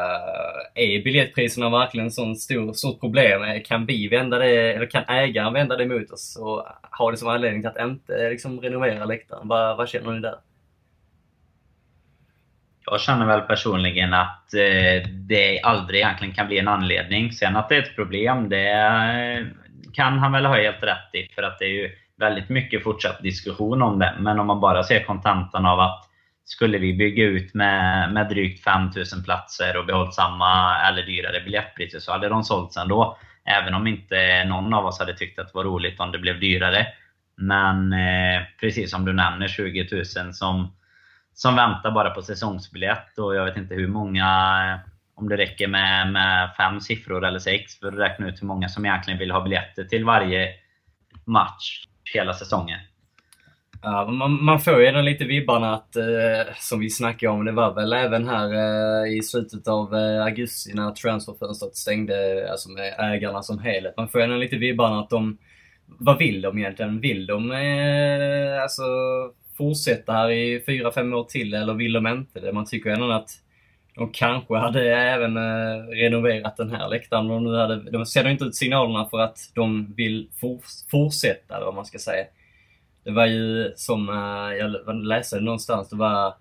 [0.75, 3.61] Är biljettpriserna verkligen ett sånt stor, stort problem?
[3.65, 6.65] Kan vi vända det, eller kan ägaren vända det mot oss och
[6.97, 9.47] ha det som anledning till att inte liksom, renovera läktaren?
[9.47, 10.35] Vad, vad känner ni där?
[12.85, 17.31] Jag känner väl personligen att eh, det aldrig egentligen kan bli en anledning.
[17.31, 19.47] Sen att det är ett problem, det
[19.93, 21.33] kan han väl ha helt rätt i.
[21.35, 24.13] För att det är ju väldigt mycket fortsatt diskussion om det.
[24.19, 26.09] Men om man bara ser kontentan av att
[26.45, 31.99] skulle vi bygga ut med, med drygt 5000 platser och behållit samma eller dyrare biljettpriser
[31.99, 33.17] så hade de sålts ändå.
[33.45, 36.39] Även om inte någon av oss hade tyckt att det var roligt om det blev
[36.39, 36.87] dyrare.
[37.35, 40.75] Men eh, precis som du nämner, 20 000 som,
[41.33, 43.17] som väntar bara på säsongsbiljett.
[43.17, 44.79] Och jag vet inte hur många,
[45.15, 48.69] om det räcker med, med fem siffror eller sex för att räkna ut hur många
[48.69, 50.49] som egentligen vill ha biljetter till varje
[51.25, 52.79] match hela säsongen.
[53.85, 57.51] Ja, man, man får ju ändå lite vibbarna att, eh, som vi snackade om, det
[57.51, 62.95] var väl även här eh, i slutet av eh, augusti när transferfönstret stängde, alltså med
[62.99, 63.93] ägarna som helhet.
[63.97, 65.37] Man får ändå lite vibbarna att de,
[65.85, 66.99] vad vill de egentligen?
[66.99, 68.83] Vill de eh, alltså
[69.57, 72.53] fortsätta här i fyra fem år till eller vill de inte det?
[72.53, 73.29] Man tycker ändå att
[73.95, 77.27] de kanske hade även eh, renoverat den här läktaren.
[77.27, 80.59] De, nu hade, de sänder inte ut signalerna för att de vill for,
[80.91, 82.25] fortsätta, eller vad man ska säga.
[83.03, 86.33] Det var ju som, eh, jag läste någonstans, det var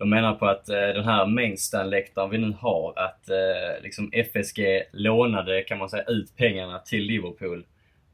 [0.00, 4.82] de menar på att eh, den här mainstand-läktaren vi nu har, att eh, liksom FSG
[4.92, 7.66] lånade, kan man säga, ut pengarna till Liverpool.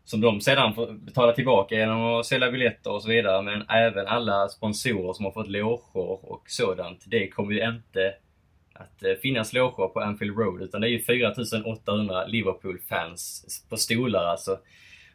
[0.05, 3.43] Som de sedan får betala tillbaka genom att sälja biljetter och så vidare.
[3.43, 7.05] Men även alla sponsorer som har fått loger och sådant.
[7.07, 8.15] Det kommer ju inte
[8.73, 10.63] att finnas loger på Anfield Road.
[10.63, 14.59] Utan det är ju 4800 Liverpool-fans på stolar alltså.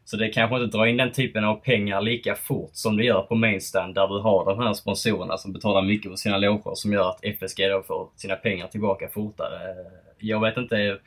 [0.04, 3.22] Så det kanske inte drar in den typen av pengar lika fort som det gör
[3.22, 6.94] på Mainstand där du har de här sponsorerna som betalar mycket för sina loger som
[6.94, 9.76] gör att FSG då får sina pengar tillbaka fortare.
[10.20, 10.98] Jag vet inte,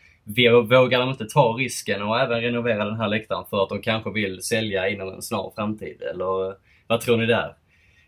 [0.70, 4.11] vågar de inte ta risken och även renovera den här läktaren för att de kanske
[4.11, 6.02] vill sälja inom en snar framtid?
[6.02, 6.54] Eller
[6.87, 7.54] vad tror ni där?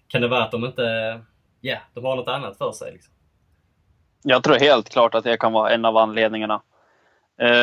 [0.09, 0.83] Kan det vara att de inte,
[1.61, 2.93] ja, yeah, de har något annat för sig?
[2.93, 3.13] Liksom?
[4.23, 6.63] Jag tror helt klart att det kan vara en av anledningarna.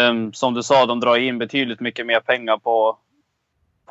[0.10, 2.98] Um, som du sa, de drar in betydligt mycket mer pengar på,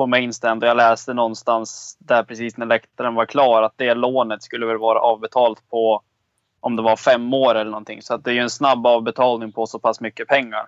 [0.02, 0.64] på mainstand.
[0.64, 4.98] Jag läste någonstans där precis när läktaren var klar att det lånet skulle väl vara
[4.98, 6.02] avbetalt på
[6.60, 8.02] om det var fem år eller någonting.
[8.02, 10.66] Så det är ju en snabb avbetalning på så pass mycket pengar.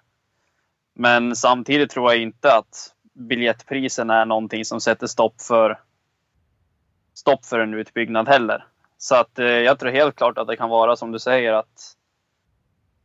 [0.95, 5.81] Men samtidigt tror jag inte att biljettprisen är någonting som sätter stopp för
[7.15, 8.67] stopp för en utbyggnad heller.
[8.99, 11.95] Så att eh, jag tror helt klart att det kan vara som du säger att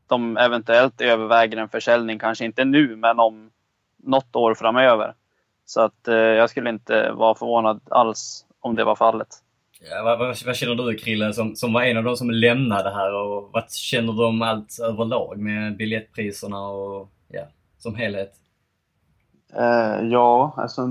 [0.08, 3.52] de eventuellt överväger en försäljning, kanske inte nu, men om
[3.98, 5.14] något år framöver.
[5.70, 9.28] Så att eh, jag skulle inte vara förvånad alls om det var fallet.
[9.92, 12.90] Ja, vad, vad, vad, känner du Krille som, som var en av de som lämnade
[12.94, 17.42] här och vad känner du om allt överlag med biljettpriserna och ja,
[17.78, 18.32] som helhet?
[19.60, 20.88] Uh, ja, alltså,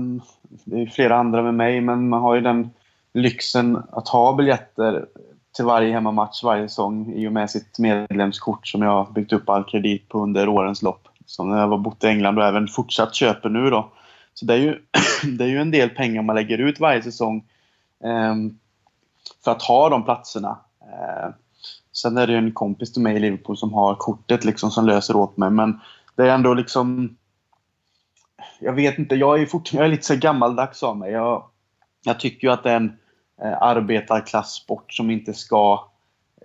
[0.63, 2.69] det är flera andra med mig men man har ju den
[3.13, 5.05] lyxen att ha biljetter
[5.55, 9.49] till varje hemmamatch varje säsong i och med sitt medlemskort som jag har byggt upp
[9.49, 11.07] all kredit på under årens lopp.
[11.25, 13.89] Som när jag var bott i England och även fortsatt köper nu då.
[14.39, 14.79] Så det är ju,
[15.37, 17.45] det är ju en del pengar man lägger ut varje säsong
[18.03, 18.35] eh,
[19.43, 20.59] för att ha de platserna.
[20.81, 21.29] Eh,
[21.91, 24.85] sen är det ju en kompis till mig i Liverpool som har kortet liksom som
[24.85, 25.79] löser åt mig men
[26.15, 27.17] det är ändå liksom
[28.59, 31.11] jag vet inte, jag är, fort, jag är lite så gammaldags av mig.
[31.11, 31.43] Jag,
[32.03, 32.97] jag tycker ju att det är en
[33.41, 35.89] eh, arbetarklassport som inte ska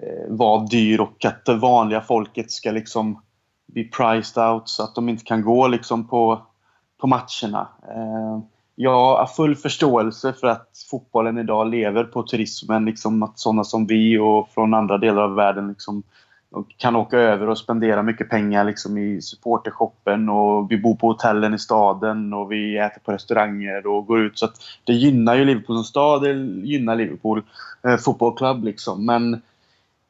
[0.02, 3.22] eh, vara dyr och att det vanliga folket ska liksom
[3.66, 6.46] bli priced out så att de inte kan gå liksom på,
[7.00, 7.68] på matcherna.
[7.88, 8.38] Eh,
[8.74, 12.84] jag har full förståelse för att fotbollen idag lever på turismen.
[12.84, 16.02] Liksom att sådana som vi och från andra delar av världen liksom
[16.76, 21.54] kan åka över och spendera mycket pengar liksom i supportershoppen och vi bor på hotellen
[21.54, 24.38] i staden och vi äter på restauranger och går ut.
[24.38, 24.54] Så att
[24.84, 26.32] det gynnar ju Liverpool som stad, det
[26.66, 27.42] gynnar Liverpool
[27.82, 29.06] eh, fotbollsklubb liksom.
[29.06, 29.42] Men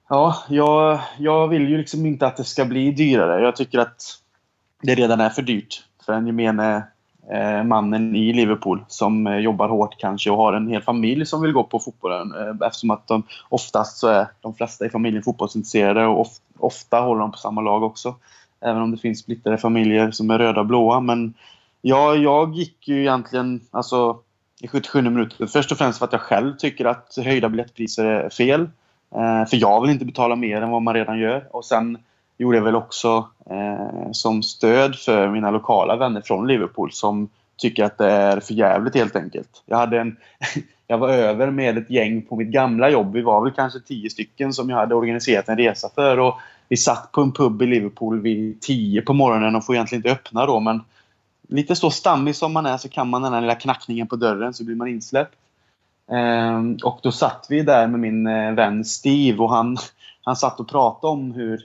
[0.09, 3.42] ja, jag, jag vill ju liksom inte att det ska bli dyrare.
[3.42, 4.03] Jag tycker att
[4.83, 6.83] det redan är för dyrt för den gemene
[7.31, 11.43] eh, mannen i Liverpool som eh, jobbar hårt kanske och har en hel familj som
[11.43, 12.35] vill gå på fotbollen.
[12.35, 16.27] Eh, eftersom att de oftast så är de flesta i familjen fotbollsintresserade och
[16.59, 18.14] ofta håller de på samma lag också.
[18.61, 21.01] Även om det finns splittrade familjer som är röda och blåa.
[21.01, 21.35] Men
[21.83, 24.19] ja, jag gick ju egentligen alltså,
[24.61, 28.31] i 77 minuter först och främst för att jag själv tycker att höjda biljettpriser är
[28.31, 28.69] fel.
[29.51, 31.49] För jag vill inte betala mer än vad man redan gör.
[31.51, 31.99] Och sen
[32.38, 37.85] gjorde jag väl också eh, som stöd för mina lokala vänner från Liverpool som tycker
[37.85, 39.62] att det är för jävligt helt enkelt.
[39.66, 40.16] Jag, hade en,
[40.87, 43.12] jag var över med ett gäng på mitt gamla jobb.
[43.12, 46.18] Vi var väl kanske tio stycken som jag hade organiserat en resa för.
[46.18, 46.35] Och
[46.68, 50.12] vi satt på en pub i Liverpool vid tio på morgonen och får egentligen inte
[50.12, 50.81] öppna då men
[51.49, 54.55] lite så stammig som man är så kan man den här lilla knackningen på dörren
[54.55, 55.35] så blir man insläppt.
[56.11, 59.77] Ehm, och då satt vi där med min eh, vän Steve och han,
[60.25, 61.61] han satt och pratade om hur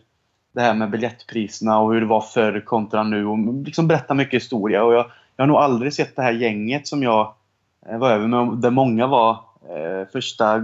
[0.60, 3.26] det här med biljettpriserna och hur det var förr kontra nu.
[3.26, 4.84] Och liksom berätta mycket historia.
[4.84, 7.34] Och jag, jag har nog aldrig sett det här gänget som jag
[7.90, 9.32] eh, var över med, där många var
[9.70, 10.58] eh, första,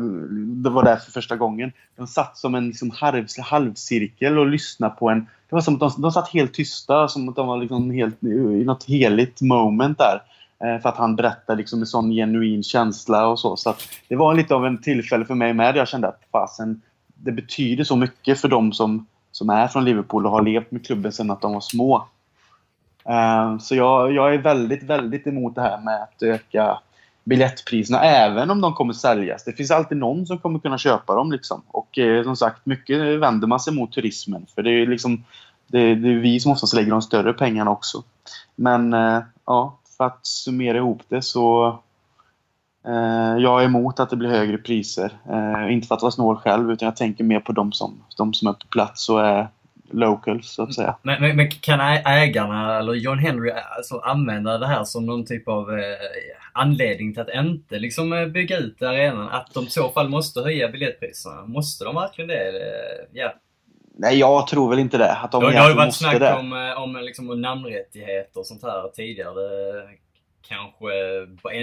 [0.63, 1.71] det var där för första gången.
[1.95, 5.19] De satt som en liksom halv, halvcirkel och lyssnade på en...
[5.49, 8.23] Det var som att de, de satt helt tysta, som att de var liksom helt,
[8.23, 10.21] i något heligt moment där.
[10.63, 13.58] Eh, för att han berättade liksom med sån genuin känsla och så.
[13.58, 13.75] Så
[14.08, 15.75] det var lite av en tillfälle för mig med.
[15.75, 16.81] Jag kände att fasen,
[17.15, 19.05] det betyder så mycket för dem som
[19.36, 22.08] som är från Liverpool och har levt med klubben sedan att de var små.
[23.06, 26.79] Ehm, så jag, jag är väldigt, väldigt emot det här med att öka
[27.23, 29.44] biljettpriserna, även om de kommer säljas.
[29.44, 31.31] Det finns alltid någon som kommer kunna köpa dem.
[31.31, 31.62] Liksom.
[31.67, 34.46] Och eh, som sagt, mycket vänder man sig mot turismen.
[34.56, 35.23] För det är liksom
[35.67, 38.04] det, det är vi som oftast lägger de större pengarna också.
[38.56, 41.79] Men eh, ja, för att summera ihop det så
[43.40, 45.12] jag är emot att det blir högre priser.
[45.29, 48.33] Eh, inte för att vara snål själv, utan jag tänker mer på de som, de
[48.33, 49.48] som är på plats och är
[49.92, 50.96] locals så att säga.
[51.02, 55.48] Men, men, men kan ägarna eller John Henry alltså, använda det här som någon typ
[55.48, 55.86] av eh,
[56.54, 59.29] anledning till att inte liksom, eh, bygga ut arenan?
[59.29, 61.46] Att de i så fall måste höja biljettpriserna?
[61.46, 62.52] Måste de verkligen det?
[63.13, 63.33] Ja.
[63.98, 65.12] Nej, jag tror väl inte det.
[65.12, 66.33] Att de det, det har ju varit snack det.
[66.33, 69.42] om, eh, om liksom, namnrättigheter och sånt här tidigare.
[70.48, 70.91] Kanske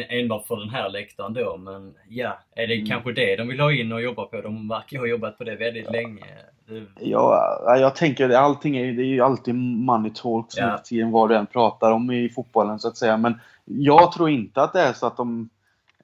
[0.08, 2.86] enbart för den här läktaren då, men ja, är det mm.
[2.86, 4.40] kanske det de vill ha in och jobba på?
[4.40, 5.92] De verkar ha jobbat på det väldigt ja.
[5.92, 6.24] länge.
[6.66, 6.84] Det...
[7.00, 10.78] Ja, jag tänker att allting är, det är ju alltid money talks ja.
[10.84, 13.16] tiden vad du än pratar om i fotbollen så att säga.
[13.16, 15.48] Men jag tror inte att det är så att de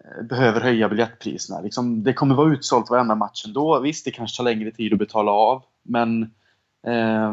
[0.05, 1.61] eh, behöver höja biljettpriserna.
[1.61, 3.81] Liksom, det kommer vara utsålt varenda match ändå.
[3.81, 6.23] Visst, det kanske tar längre tid att betala av, men
[6.87, 7.33] eh,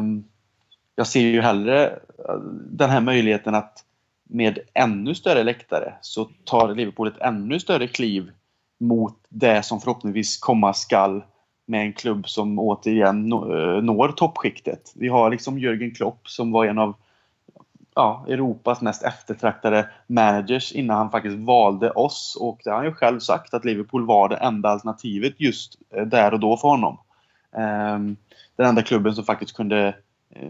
[0.96, 1.86] jag ser ju hellre
[2.28, 2.38] eh,
[2.70, 3.85] den här möjligheten att
[4.28, 8.30] med ännu större läktare så tar Liverpool ett ännu större kliv
[8.80, 11.22] mot det som förhoppningsvis komma skall
[11.66, 14.92] med en klubb som återigen eh, når toppskiktet.
[14.94, 16.94] Vi har liksom Jürgen Klopp som var en av
[17.94, 22.38] ja, Europas mest eftertraktade managers innan han faktiskt valde oss.
[22.40, 26.06] Och det har han ju själv sagt att Liverpool var det enda alternativet just eh,
[26.06, 26.98] där och då för honom.
[27.56, 28.16] Ehm,
[28.56, 29.94] den enda klubben som faktiskt kunde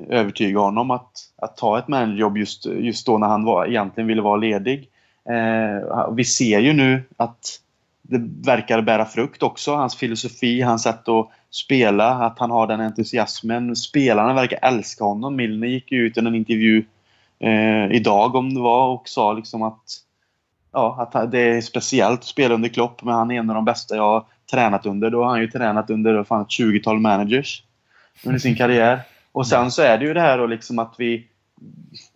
[0.09, 4.23] övertyga honom att, att ta ett managerjobb just, just då när han var, egentligen ville
[4.23, 4.89] vara ledig.
[5.29, 7.61] Eh, vi ser ju nu att
[8.03, 9.75] det verkar bära frukt också.
[9.75, 13.77] Hans filosofi, hans sätt att spela, att han har den entusiasmen.
[13.77, 15.37] Spelarna verkar älska honom.
[15.37, 16.85] Milner gick ju ut i en intervju
[17.39, 19.83] eh, idag om det var och sa liksom att,
[20.73, 23.65] ja, att det är speciellt att spela under Klopp men han är en av de
[23.65, 25.11] bästa jag har tränat under.
[25.11, 27.63] Då har han ju tränat under fan, ett 20-tal managers
[28.25, 29.01] under sin karriär.
[29.37, 31.27] Och sen så är det ju det här då liksom att vi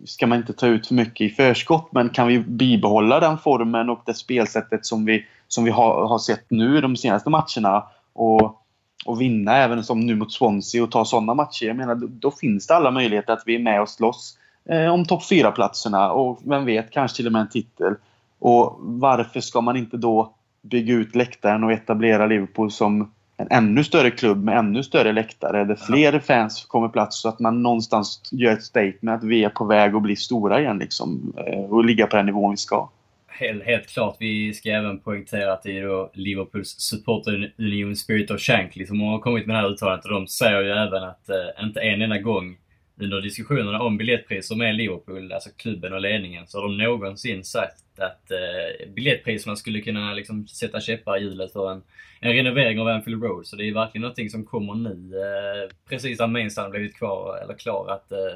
[0.05, 3.89] ska man inte ta ut för mycket i förskott men kan vi bibehålla den formen
[3.89, 8.61] och det spelsättet som vi, som vi har, har sett nu de senaste matcherna och,
[9.05, 11.65] och vinna även som nu mot Swansea och ta sådana matcher.
[11.65, 14.37] Jag menar, då finns det alla möjligheter att vi är med och slåss
[14.69, 17.95] eh, om topp 4-platserna och vem vet, kanske till och med en titel.
[18.39, 23.11] Och varför ska man inte då bygga ut läktaren och etablera Liverpool som
[23.41, 27.39] en ännu större klubb med ännu större läktare där fler fans kommer plats så att
[27.39, 31.33] man någonstans gör ett statement att vi är på väg att bli stora igen liksom,
[31.47, 32.89] eh, och ligga på den nivån vi ska.
[33.27, 34.15] Helt, helt klart.
[34.19, 39.19] Vi ska även poängtera att det är då Liverpools supporterunion Spirit of Shankly som har
[39.19, 42.17] kommit med det här uttalandet och de säger ju även att eh, inte en enda
[42.17, 42.57] gång
[42.97, 47.99] under diskussionerna om biljettpriser med Liverpool, alltså klubben och ledningen, så har de någonsin sagt
[47.99, 51.83] att eh, biljettpriserna skulle kunna liksom, sätta käppar i hjulet för en,
[52.19, 53.47] en renovering av Anfield Road.
[53.47, 57.53] Så det är verkligen någonting som kommer nu, eh, precis när Mainstand blivit kvar, eller
[57.53, 58.33] klar, att, eh,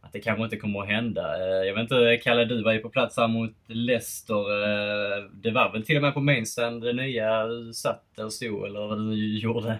[0.00, 1.36] att det kanske inte kommer att hända.
[1.38, 4.62] Eh, jag vet inte, Kalle, du var ju på plats här mot Leicester.
[4.62, 8.66] Eh, det var väl till och med på Mainstand det nya eh, satt och stod,
[8.66, 9.78] eller vad du gjorde?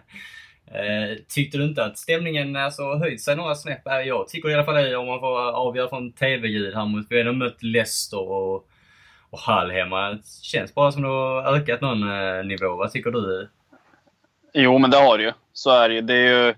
[0.66, 3.82] Eh, tyckte du inte att stämningen alltså, höjt sig några snäpp?
[3.84, 7.22] Jag tycker i alla fall det om man får avgöra från TV-ljud här mot, vi
[7.22, 8.54] har mött Leicester och,
[9.30, 10.10] och Hall hemma.
[10.10, 12.76] Det känns bara som det har ökat någon eh, nivå.
[12.76, 13.48] Vad tycker du?
[14.54, 15.32] Jo, men det har det ju.
[15.52, 16.00] Så är det ju.
[16.00, 16.54] Det är ju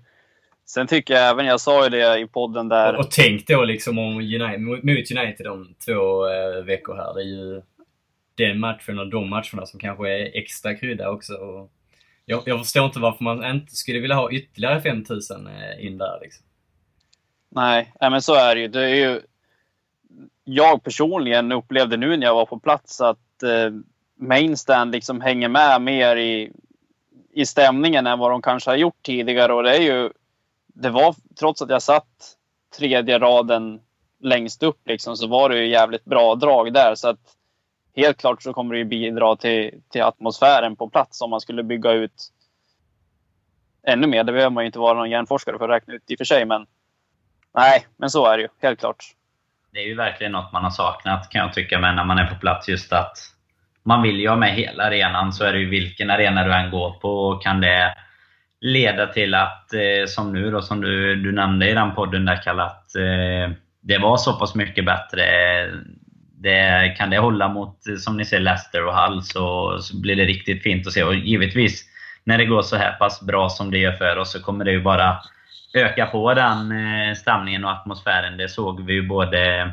[0.69, 2.93] Sen tycker jag även, jag sa ju det i podden där...
[2.93, 7.13] Och, och tänk då liksom om United, mot United om två eh, veckor här.
[7.13, 7.61] Det är ju
[8.35, 11.33] den matchen och de matcherna som kanske är extra krydda också.
[11.33, 11.71] Och
[12.29, 16.19] jag, jag förstår inte varför man inte skulle vilja ha ytterligare 5000 eh, in där.
[16.21, 16.45] Liksom.
[17.49, 18.67] Nej, nej, men så är det ju.
[18.67, 19.21] Det är ju.
[20.43, 23.71] Jag personligen upplevde nu när jag var på plats att eh,
[24.15, 26.51] Mainstand liksom hänger med mer i,
[27.33, 29.53] i stämningen än vad de kanske har gjort tidigare.
[29.53, 30.09] Och det är ju,
[30.67, 32.35] det var, trots att jag satt
[32.77, 33.79] tredje raden
[34.19, 36.95] längst upp liksom, så var det ju jävligt bra drag där.
[36.95, 37.35] Så att
[37.99, 41.63] helt klart så kommer det ju bidra till, till atmosfären på plats om man skulle
[41.63, 42.13] bygga ut
[43.87, 44.23] ännu mer.
[44.23, 46.25] Det behöver man ju inte vara någon hjärnforskare för att räkna ut i och för
[46.25, 46.45] sig.
[46.45, 46.65] Men
[47.55, 48.49] nej, men så är det ju.
[48.61, 49.05] Helt klart.
[49.71, 52.25] Det är ju verkligen något man har saknat kan jag tycka med när man är
[52.25, 52.69] på plats.
[52.69, 53.17] Just att
[53.83, 55.33] man vill ju ha med hela arenan.
[55.33, 57.39] Så är det ju vilken arena du än går på.
[57.43, 57.95] Kan det
[58.59, 62.41] leda till att, eh, som nu då, som du, du nämnde i den podden där
[62.43, 65.23] Kalle, att eh, det var så pass mycket bättre
[66.41, 70.25] det, kan det hålla mot, som ni ser, Leicester och Hull så, så blir det
[70.25, 71.03] riktigt fint att se.
[71.03, 71.85] Och givetvis,
[72.23, 74.71] när det går så här pass bra som det gör för oss så kommer det
[74.71, 75.17] ju bara
[75.73, 78.37] öka på den eh, stämningen och atmosfären.
[78.37, 79.71] Det såg vi ju både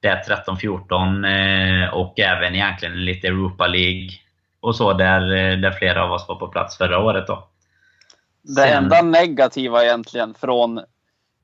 [0.00, 4.10] det 13-14 eh, och även egentligen lite Europa League
[4.60, 7.26] och så där, eh, där flera av oss var på plats förra året.
[7.26, 7.48] Då.
[8.56, 10.80] Det enda negativa egentligen från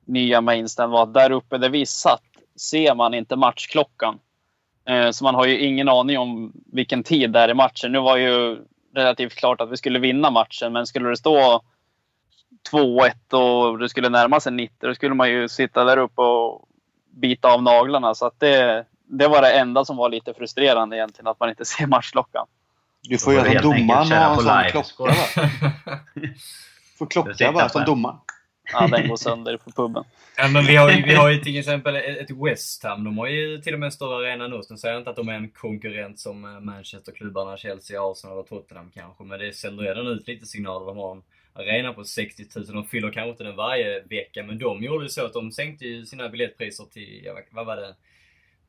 [0.07, 4.19] nya Mainstand var att där uppe där vi satt ser man inte matchklockan.
[4.89, 7.91] Eh, så man har ju ingen aning om vilken tid det är i matchen.
[7.91, 8.57] Nu var ju
[8.95, 11.61] relativt klart att vi skulle vinna matchen, men skulle det stå
[12.71, 14.75] 2-1 och det skulle närma sig 90.
[14.79, 16.67] Då skulle man ju sitta där uppe och
[17.11, 18.15] bita av naglarna.
[18.15, 21.65] Så att det, det var det enda som var lite frustrerande egentligen, att man inte
[21.77, 22.47] ser matchklockan.
[23.03, 25.15] Du får göra som domaren och ha en sån klocka va?
[26.97, 28.17] får klocka bara som domaren.
[28.73, 30.03] Ja, den går sönder på puben.
[30.37, 33.03] Ja, men vi har ju, vi har ju till exempel ett West Ham.
[33.03, 34.61] De har ju till och med en större arena nu.
[34.69, 38.47] Nu säger jag inte att de är en konkurrent som Manchesterklubbarna, Manchester-klubbarna Chelsea, Arsenal och
[38.47, 39.23] Tottenham kanske.
[39.23, 40.85] Men det sänder redan ut lite signaler.
[40.85, 42.65] De har en arena på 60 000.
[42.65, 45.85] De fyller kanske inte den varje vecka, men de gjorde ju så att de sänkte
[45.85, 47.95] ju sina biljettpriser till, vad var det?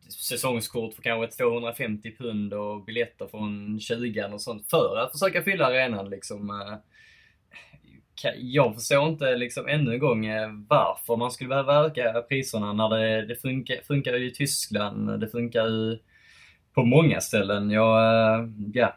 [0.09, 5.67] säsongskort för kanske 250 pund och biljetter från 20 och sånt för att försöka fylla
[5.67, 6.51] arenan liksom.
[6.51, 6.77] Eh.
[8.25, 12.73] Eh, jag förstår inte liksom ännu en gång eh, varför man skulle behöva öka priserna
[12.73, 15.99] när det, det funkar, funkar i Tyskland, det funkar ju
[16.75, 17.71] på många ställen.
[17.71, 18.97] Jag, eh, ja.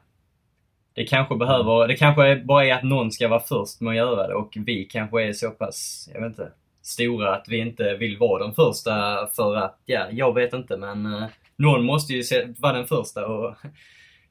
[0.94, 4.28] Det kanske behöver, det kanske bara är att någon ska vara först med att göra
[4.28, 6.52] det och vi kanske är så pass, jag vet inte,
[6.82, 11.06] stora att vi inte vill vara de första för att, ja, jag vet inte men
[11.06, 12.24] uh, någon måste ju
[12.60, 13.56] vara den första och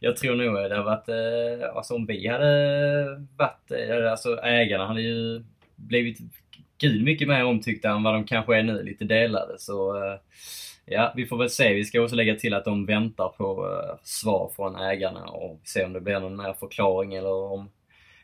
[0.05, 3.05] jag tror nog det hade varit, eh, alltså om vi hade
[3.36, 5.44] varit, eh, alltså ägarna hade ju
[5.76, 6.18] blivit
[6.78, 10.18] gud mycket mer omtyckta än vad de kanske är nu, lite delade så eh,
[10.86, 11.74] Ja, vi får väl se.
[11.74, 15.84] Vi ska också lägga till att de väntar på eh, svar från ägarna och se
[15.84, 17.70] om det blir någon mer förklaring eller om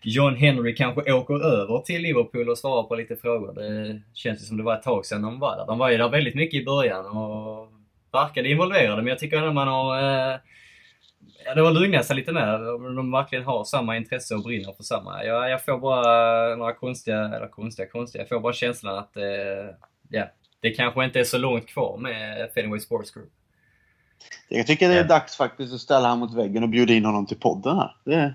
[0.03, 3.55] John Henry kanske åker över till Liverpool och svarar på lite frågor.
[3.55, 5.67] Det känns ju som det var ett tag sedan de var där.
[5.67, 7.69] De var ju där väldigt mycket i början och
[8.13, 10.33] verkade involverade, men jag tycker ändå man har...
[10.33, 10.39] Eh,
[11.41, 12.75] Eh, ja, det har lugnat sig lite mer.
[12.75, 15.25] Om de verkligen har samma intresse och brinner för samma.
[15.25, 19.23] Jag, jag får bara några konstiga, eller konstiga, konstiga, jag får bara känslan att eh,
[20.09, 20.25] ja,
[20.61, 23.31] det kanske inte är så långt kvar med Fenway Sports Group.
[24.49, 27.27] Jag tycker det är dags faktiskt att ställa honom mot väggen och bjuda in honom
[27.27, 27.95] till podden här.
[28.05, 28.35] Det,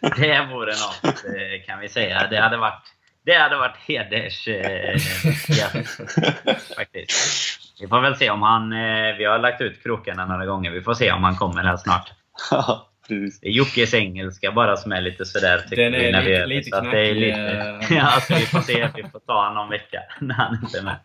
[0.16, 1.24] det vore något,
[1.66, 2.26] kan vi säga.
[2.30, 2.82] Det hade varit,
[3.24, 4.48] det hade varit heders...
[4.48, 4.96] Eh,
[5.48, 5.66] ja,
[6.76, 7.58] faktiskt.
[7.80, 8.72] Vi får väl se om han...
[8.72, 10.70] Eh, vi har lagt ut krokarna några gånger.
[10.70, 12.12] Vi får se om han kommer här snart.
[13.08, 15.64] Det är Jockes engelska bara som är lite sådär.
[15.70, 17.16] Den är, vi, lite, lite knackig.
[17.16, 18.88] Lite, ja, alltså, vi får se.
[18.96, 20.96] Vi får ta honom någon vecka när han inte är med.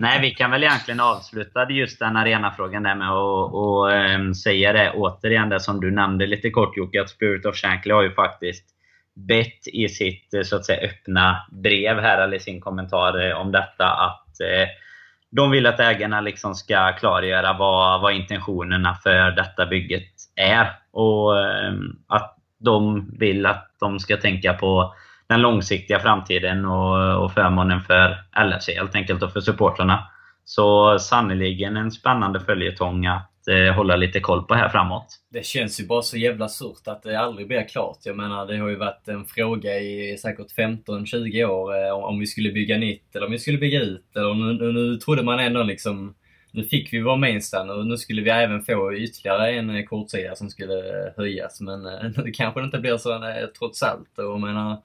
[0.00, 4.72] Nej, vi kan väl egentligen avsluta just den arenafrågan där med att och, um, säga
[4.72, 8.14] det återigen, det som du nämnde lite kort Jocke, att Spirit of Shankly har ju
[8.14, 8.64] faktiskt
[9.14, 13.86] bett i sitt så att säga öppna brev här, eller sin kommentar eh, om detta,
[13.86, 14.68] att eh,
[15.30, 20.72] de vill att ägarna liksom ska klargöra vad, vad intentionerna för detta bygget är.
[20.92, 24.94] Och ehm, att de vill att de ska tänka på
[25.28, 30.08] den långsiktiga framtiden och, och förmånen för LFC helt enkelt och för supportrarna.
[30.44, 35.06] Så sannerligen en spännande följetong att eh, hålla lite koll på här framåt.
[35.32, 37.98] Det känns ju bara så jävla surt att det aldrig blir klart.
[38.04, 42.26] Jag menar, det har ju varit en fråga i säkert 15-20 år eh, om vi
[42.26, 44.16] skulle bygga nytt eller om vi skulle bygga ut.
[44.16, 46.14] Eller nu, nu trodde man ändå liksom
[46.52, 50.34] nu fick vi vår mainstand och nu skulle vi även få ytterligare en eh, kortsida
[50.34, 51.60] som skulle eh, höjas.
[51.60, 54.18] Men eh, det kanske inte blir så eh, trots allt.
[54.18, 54.82] Och jag menar,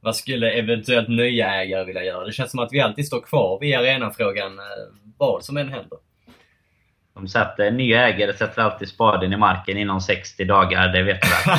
[0.00, 2.24] vad skulle eventuellt nya ägare vilja göra?
[2.24, 4.64] Det känns som att vi alltid står kvar vid arenafrågan eh,
[5.18, 5.98] vad som än händer.
[7.14, 11.28] De sätter, nya ägare sätter alltid spaden i marken inom 60 dagar, det vet du
[11.28, 11.58] väl?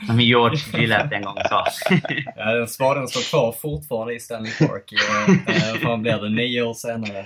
[0.06, 1.66] Som George Gillette en gång sa.
[2.36, 4.92] ja, den spaden står kvar fortfarande i Stanley Park.
[5.48, 6.28] Eh, vad blir det?
[6.28, 7.24] Nio år senare.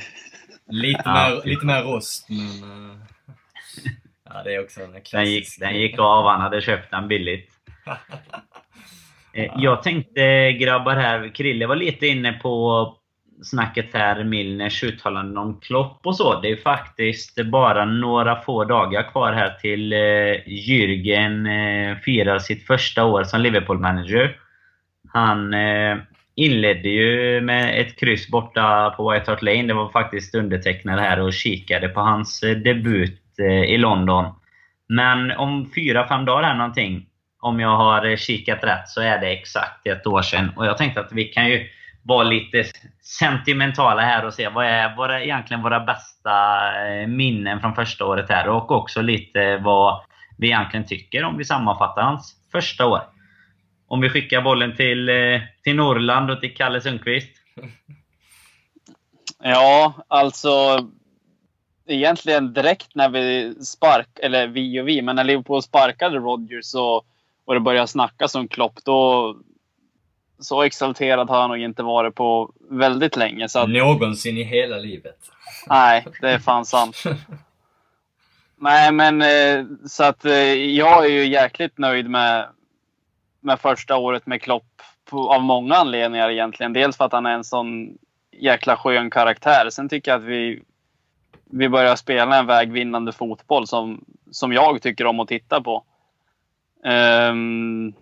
[0.71, 2.91] Lite, ja, mer, lite mer rost, men...
[2.91, 2.97] Eh,
[4.25, 5.13] ja, det är också en klassisk...
[5.13, 7.51] Den gick, den gick av, han hade köpt den billigt.
[9.33, 13.00] Eh, jag tänkte grabbar här, Krille var lite inne på
[13.43, 16.41] snacket här, Milners uttalanden om Klopp och så.
[16.41, 19.99] Det är faktiskt bara några få dagar kvar här till eh,
[20.47, 24.37] Jürgen eh, firar sitt första år som Liverpool-manager.
[25.13, 25.97] Han eh,
[26.35, 29.63] inledde ju med ett kryss borta på White Hart Lane.
[29.63, 34.25] Det var faktiskt undertecknad här och kikade på hans eh, debut eh, i London.
[34.89, 37.07] Men om fyra, fem dagar här någonting
[37.41, 40.53] om jag har kikat rätt så är det exakt ett år sedan.
[40.57, 41.69] Och jag tänkte att vi kan ju
[42.03, 42.65] vara lite
[43.03, 46.33] sentimentala här och se vad är våra, egentligen våra bästa
[46.87, 48.49] eh, minnen från första året här.
[48.49, 50.01] Och också lite vad
[50.39, 53.01] vi egentligen tycker om vi sammanfattar hans första år.
[53.87, 57.31] Om vi skickar bollen till, eh, till Norrland och till Kalle Sundqvist.
[59.43, 60.51] Ja, alltså
[61.87, 67.05] egentligen direkt när vi spark eller vi och vi, men när Liverpool sparkade Rodgers och,
[67.45, 69.37] och det började snackas om Klopp, då...
[70.41, 73.49] Så exalterad har han nog inte varit på väldigt länge.
[73.49, 75.19] Så att, Någonsin i hela livet.
[75.69, 77.03] Nej, det är fan sant.
[78.57, 82.49] nej, men eh, så att eh, jag är ju jäkligt nöjd med,
[83.41, 86.73] med första året med Klopp på, av många anledningar egentligen.
[86.73, 87.99] Dels för att han är en sån
[88.33, 89.71] jäkla skön karaktär.
[89.71, 90.63] Sen tycker jag att vi,
[91.45, 95.85] vi börjar spela en vägvinnande fotboll som, som jag tycker om att titta på.
[96.85, 97.95] Um,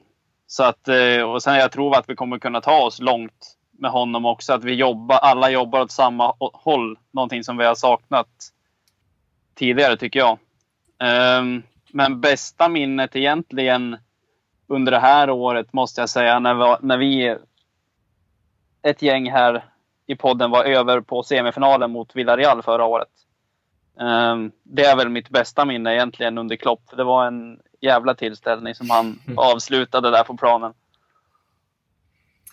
[0.50, 3.90] så att, eh, och sen jag tror att vi kommer kunna ta oss långt med
[3.90, 4.52] honom också.
[4.52, 6.98] Att vi jobbar, alla jobbar åt samma håll.
[7.10, 8.28] Någonting som vi har saknat
[9.54, 10.38] tidigare tycker jag.
[10.98, 13.96] Ehm, men bästa minnet egentligen
[14.66, 17.36] under det här året måste jag säga när vi, när vi
[18.82, 19.64] ett gäng här
[20.06, 23.08] i podden var över på semifinalen mot Villarreal förra året.
[24.00, 26.82] Ehm, det är väl mitt bästa minne egentligen under Klopp.
[26.96, 29.38] Det var en jävla tillställning som han mm.
[29.38, 30.72] avslutade där på planen.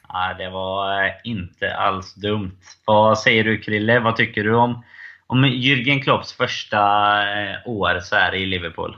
[0.07, 2.57] Ja, det var eh, inte alls dumt.
[2.85, 3.99] Vad säger du Krille?
[3.99, 4.83] Vad tycker du om,
[5.27, 6.79] om Jürgen Klopps första
[7.41, 8.97] eh, år så här i Liverpool?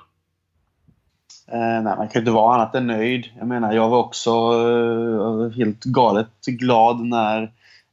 [1.51, 3.29] Eh, nej, man kan inte vara annat än nöjd.
[3.37, 7.43] Jag menar, jag var också eh, helt galet glad när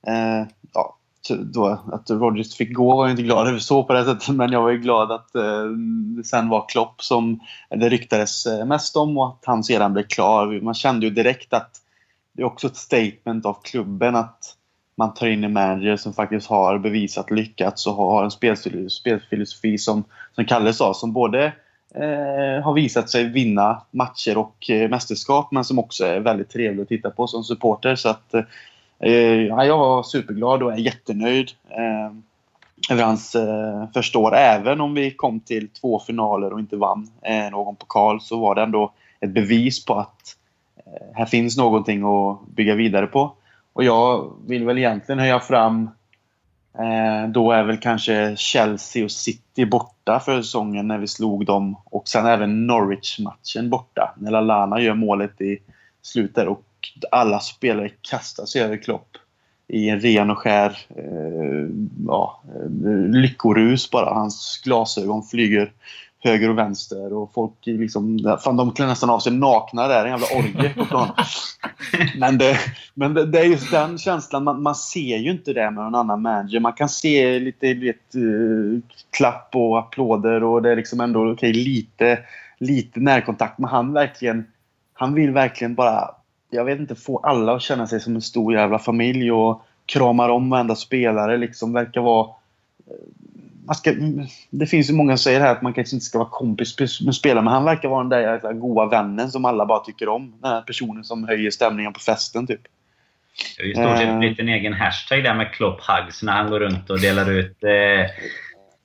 [0.07, 0.97] eh, ja,
[1.29, 4.53] då, att Rodgers fick gå var jag inte glad över så på det sättet, men
[4.53, 5.64] jag var ju glad att eh,
[6.16, 10.03] det sen var Klopp som det ryktades eh, mest om och att han sedan blev
[10.03, 10.61] klar.
[10.61, 11.70] Man kände ju direkt att
[12.33, 14.57] det är också ett statement av klubben att
[14.97, 18.31] man tar in en manager som faktiskt har bevisat lyckats och har en
[18.91, 20.05] spelfilosofi som,
[20.35, 21.45] som Kalle sa, som både
[21.95, 26.83] eh, har visat sig vinna matcher och eh, mästerskap men som också är väldigt trevlig
[26.83, 27.97] att titta på som supporter.
[27.97, 28.43] Så att, eh,
[29.05, 32.17] Eh, ja, jag var superglad och är jättenöjd eh,
[32.91, 34.35] över hans eh, första år.
[34.35, 38.55] Även om vi kom till två finaler och inte vann eh, någon pokal så var
[38.55, 40.37] det ändå ett bevis på att
[40.77, 43.33] eh, här finns någonting att bygga vidare på.
[43.73, 45.91] Och jag vill väl egentligen höja fram
[46.79, 51.77] Eh, då är väl kanske Chelsea och City borta för säsongen när vi slog dem.
[51.85, 54.15] Och sen även Norwich-matchen borta.
[54.19, 55.59] När Lallana gör målet i
[56.03, 56.63] slutet och
[57.11, 59.16] alla spelare kastar sig över Klopp
[59.68, 61.68] i en ren och skär eh,
[62.07, 62.43] ja,
[63.12, 64.14] lyckorus bara.
[64.14, 65.72] Hans glasögon flyger
[66.24, 70.11] höger och vänster och folk liksom, fan, de klär nästan av sig nakna där, en
[70.11, 71.09] jävla orgie på plan.
[72.18, 72.59] Men, det,
[72.95, 75.95] men det, det, är just den känslan, man, man, ser ju inte det med någon
[75.95, 76.61] annan manager.
[76.61, 78.80] Man kan se lite vet, uh,
[79.16, 82.18] klapp och applåder och det är liksom ändå okay, lite,
[82.59, 83.59] lite närkontakt.
[83.59, 84.47] Men han verkligen,
[84.93, 86.11] han vill verkligen bara,
[86.55, 90.29] jag vet inte, få alla att känna sig som en stor jävla familj och kramar
[90.29, 91.37] om varenda spelare.
[91.37, 92.29] Liksom verkar vara
[93.67, 93.95] man ska,
[94.51, 97.15] det finns ju många som säger här att man kanske inte ska vara kompis med
[97.15, 100.35] spelare, men han verkar vara den där goda vännen som alla bara tycker om.
[100.43, 102.61] Den här personen som höjer stämningen på festen, typ.
[103.57, 106.33] Det har ju i stort sett blivit en egen hashtag där med Klopp Hugs när
[106.33, 108.11] han går runt och delar ut eh,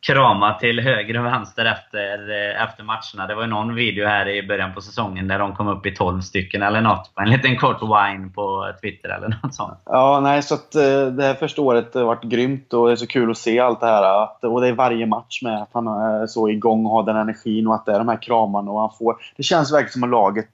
[0.02, 3.28] krama till höger och vänster efter, eh, efter matcherna.
[3.28, 5.96] Det var ju någon video här i början på säsongen där de kom upp i
[5.96, 7.16] 12 stycken eller något.
[7.16, 9.80] På en liten kort wine på Twitter eller något sånt.
[9.86, 12.96] Ja, nej, så att eh, det här första året har varit grymt och det är
[12.96, 14.24] så kul att se allt det här.
[14.24, 17.16] Att, och det är varje match med att han är så igång och har den
[17.16, 19.16] energin och att det är de här kramarna och han får...
[19.36, 20.50] Det känns verkligen som att laget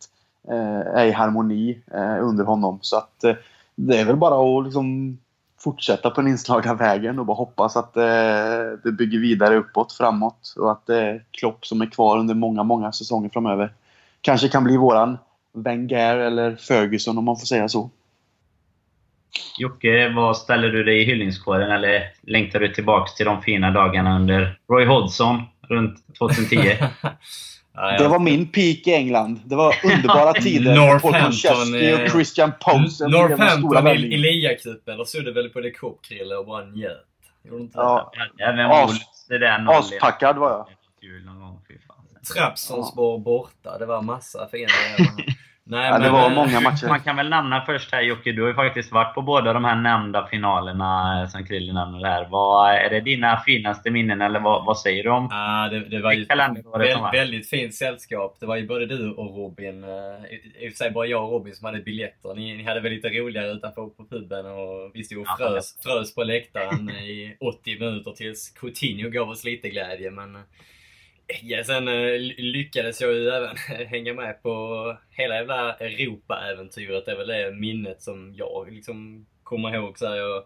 [0.96, 1.80] är i harmoni
[2.22, 2.80] under honom.
[2.82, 3.26] Så att
[3.76, 5.18] det är väl bara att liksom
[5.66, 8.04] fortsätta på den inslagna vägen och bara hoppas att eh,
[8.84, 12.64] det bygger vidare uppåt, framåt och att det är Klopp som är kvar under många,
[12.64, 13.74] många säsonger framöver.
[14.22, 15.18] Kanske kan bli våran
[15.54, 17.90] Wenger eller Ferguson om man får säga så.
[19.58, 24.16] Jocke, vad ställer du dig i hyllningskåren eller längtar du tillbaks till de fina dagarna
[24.16, 26.58] under Roy Hodgson runt 2010?
[27.76, 29.40] Det var min peak i England.
[29.46, 30.76] Det var underbara tider.
[30.76, 33.12] Northampton och Christian Poulsen.
[33.12, 34.98] Northampton i, ligacupen.
[34.98, 37.06] Då stod du väl på det Coop-Krille och bara njöt.
[37.44, 38.12] Gjorde inte ja.
[39.28, 39.70] det?
[39.70, 40.68] Aspackad var jag.
[42.36, 43.78] Trabzonspor borta.
[43.78, 44.68] Det var massa fina
[45.68, 46.88] Nej, ja, det var många eh, matcher.
[46.88, 49.66] Man kan väl nämna först här Jocke, du har ju faktiskt varit på båda de
[49.66, 52.28] här nämnda finalerna eh, som Krille nämner här.
[52.30, 56.02] Vad, är det dina finaste minnen eller vad, vad säger du om ah, det, det
[56.02, 56.66] var ju väldigt,
[57.14, 58.38] väldigt fint sällskap.
[58.40, 59.84] Det var ju både du och Robin.
[59.84, 62.34] Eh, I och för sig bara jag och Robin som hade biljetter.
[62.34, 66.16] Ni, ni hade väl lite roligare utanför på puben och vi stod och frös, frös
[66.16, 70.12] på läktaren i 80 minuter tills Coutinho gav oss lite glädje.
[70.12, 70.38] Men
[71.28, 73.56] Ja, sen eh, lyckades jag ju även
[73.88, 77.06] hänga med på hela jävla Europa-äventyret.
[77.06, 79.98] Det är väl det minnet som jag liksom kommer ihåg.
[79.98, 80.44] Så här, jag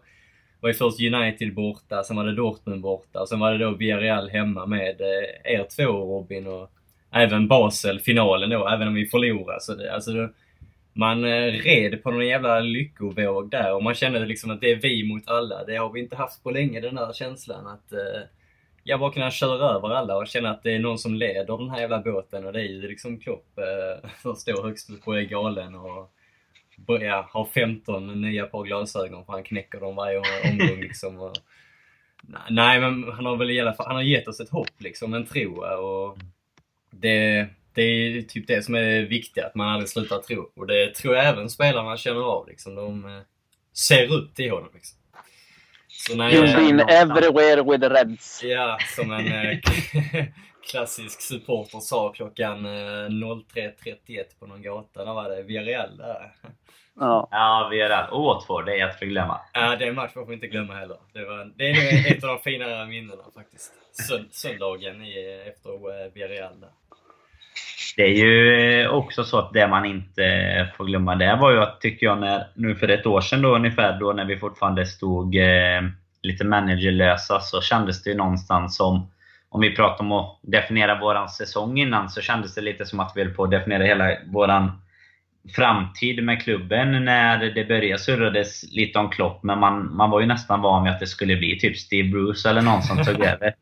[0.60, 4.30] var ju först United borta, sen var det Dortmund borta, sen var det då Villarreal
[4.30, 6.70] hemma med eh, er två Robin och
[7.12, 9.60] även Basel, finalen då, även om vi förlorade.
[9.60, 10.28] Så det, alltså,
[10.92, 14.76] man eh, red på någon jävla lyckovåg där och man kände liksom att det är
[14.76, 15.64] vi mot alla.
[15.64, 17.92] Det har vi inte haft på länge, den där känslan att
[18.84, 21.70] jag bara kunna köra över alla och känna att det är någon som leder den
[21.70, 25.18] här jävla båten och det är ju liksom Klopp eh, som står högst upp och
[25.18, 26.12] är galen och
[26.86, 30.80] börja ha 15 nya par glasögon för han knäcker dem varje omgång.
[30.80, 31.36] Liksom, och,
[32.48, 35.14] nej, men han har väl i alla fall han har gett oss ett hopp, liksom,
[35.14, 35.64] en tro.
[35.64, 36.18] Och
[36.90, 40.50] det, det är typ det som är viktigt, att man aldrig slutar tro.
[40.56, 42.48] Och det tror jag även spelarna känner av.
[42.48, 42.74] Liksom.
[42.74, 43.22] De eh,
[43.72, 44.70] ser upp till honom.
[44.74, 44.99] Liksom.
[46.08, 48.42] You've been everywhere with the Reds.
[48.44, 49.58] Ja, som en eh,
[50.70, 55.04] klassisk supporter sa klockan 03.31 eh, på någon gata.
[55.04, 56.32] Där var det Villarreal där.
[57.00, 58.10] Ja, ja Villarreal.
[58.10, 59.40] Och Watford, det är att förglömma.
[59.52, 60.96] Ja, det är en match får vi inte glömma heller.
[61.12, 63.72] Det, var, det är ett av de finare minnena faktiskt.
[64.30, 65.02] Söndagen
[65.46, 66.70] efter Villarreal där.
[68.00, 70.22] Det är ju eh, också så att det man inte
[70.76, 73.54] får glömma, där var ju att, tycker jag, när, nu för ett år sedan då
[73.54, 75.82] ungefär, då när vi fortfarande stod eh,
[76.22, 79.10] lite managerlösa, så kändes det ju någonstans som,
[79.48, 83.12] om vi pratar om att definiera våran säsong innan, så kändes det lite som att
[83.14, 84.80] vi höll på att definiera hela våran
[85.56, 90.26] framtid med klubben när det började surrades lite om Klopp, men man, man var ju
[90.26, 93.54] nästan van vid att det skulle bli typ Steve Bruce eller någon som tog över.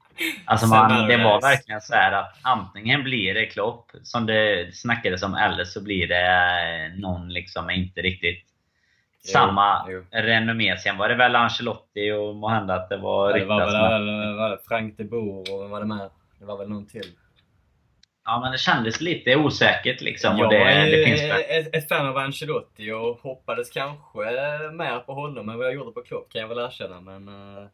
[0.45, 5.35] Alltså man, det var verkligen så att antingen blir det Klopp, som det snackades om,
[5.35, 8.45] eller så blir det någon liksom inte riktigt
[9.25, 10.05] jo, samma jo.
[10.11, 10.77] renommé.
[10.77, 14.59] Sen var det väl Ancelotti och måhända att det var ja, Det var väl, väl
[14.69, 16.11] Frank de Boer och vad var det med?
[16.39, 17.13] Det var väl någon till?
[18.25, 20.39] Ja, men det kändes lite osäkert liksom.
[20.39, 24.19] Jag det, det finns ett, ett fan av Ancelotti och hoppades kanske
[24.73, 27.01] mer på honom än vad jag gjorde på Klopp kan jag väl erkänna.
[27.01, 27.69] Men uh,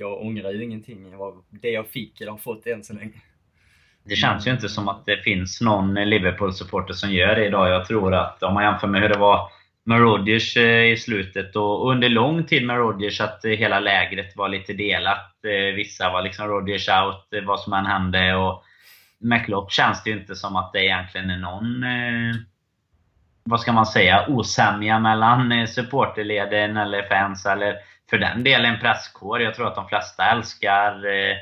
[0.00, 1.12] jag ångrar ju ingenting.
[1.50, 3.20] Det jag fick eller har fått än så länge.
[4.04, 7.68] Det känns ju inte som att det finns någon Liverpool-supporter som gör det idag.
[7.68, 9.50] Jag tror att om man jämför med hur det var
[9.84, 14.36] med Rodgers eh, i slutet och under lång tid med Rodgers att eh, hela lägret
[14.36, 15.44] var lite delat.
[15.44, 18.36] Eh, vissa var liksom Rodgers out, vad som än hände.
[18.36, 18.64] Och
[19.18, 21.84] med Klopp känns det ju inte som att det egentligen är någon,
[23.44, 27.74] vad ska man säga, osämja mellan supporterleden eller fans eller
[28.10, 29.42] för den delen presskår.
[29.42, 31.36] Jag tror att de flesta älskar eh,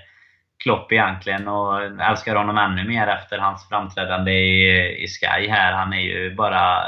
[0.63, 5.73] Klopp egentligen och älskar honom ännu mer efter hans framträdande i, i Sky här.
[5.73, 6.83] Han är ju bara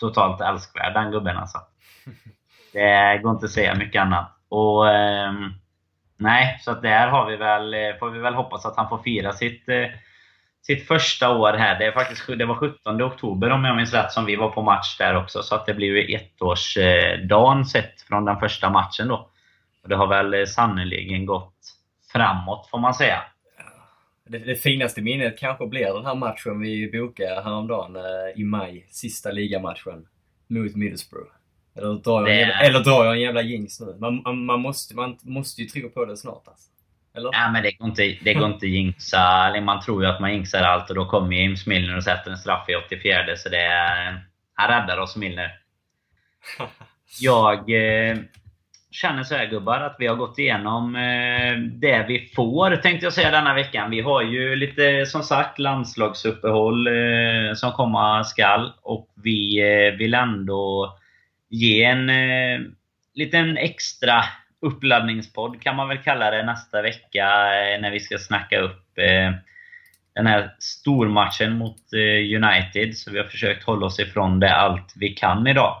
[0.00, 1.58] totalt älskvärd den gubben alltså.
[2.72, 4.30] Det går inte att säga mycket annat.
[4.48, 5.32] Och eh,
[6.22, 8.98] Nej, så att där har vi väl, eh, får vi väl hoppas att han får
[8.98, 9.86] fira sitt eh,
[10.62, 11.78] sitt första år här.
[11.78, 14.62] Det, är faktiskt, det var 17 oktober om jag minns rätt som vi var på
[14.62, 15.42] match där också.
[15.42, 19.28] Så att det blir ju ettårsdagen sett från den första matchen då.
[19.82, 21.54] Och det har väl sannerligen gått
[22.12, 23.22] framåt får man säga.
[24.28, 28.86] Det, det, finaste minnet kanske blir den här matchen vi bokade häromdagen eh, i maj.
[28.90, 30.06] Sista ligamatchen
[30.48, 31.30] mot Middlesbrough.
[31.74, 33.96] Eller drar jag, en jävla, eller drar jag en jävla jinx nu?
[34.00, 36.71] Man, man, måste, man måste ju tro på det snart alltså.
[37.14, 37.30] Eller?
[37.32, 39.54] Ja, men det går inte, det går inte jinxa.
[39.62, 42.38] Man tror ju att man jinxar allt och då kommer James Milner och sätter en
[42.38, 44.20] straff i 84 så det är,
[44.54, 45.50] Han räddar oss Milner.
[47.20, 48.16] Jag eh,
[48.90, 53.12] känner så här gubbar, att vi har gått igenom eh, det vi får, tänkte jag
[53.12, 53.90] säga denna veckan.
[53.90, 58.72] Vi har ju lite, som sagt, landslagsuppehåll eh, som komma skall.
[58.82, 60.96] Och vi eh, vill ändå
[61.48, 62.60] ge en eh,
[63.14, 64.24] liten extra
[64.62, 69.32] uppladdningspodd kan man väl kalla det nästa vecka eh, när vi ska snacka upp eh,
[70.14, 72.96] den här stormatchen mot eh, United.
[72.96, 75.76] Så vi har försökt hålla oss ifrån det allt vi kan idag.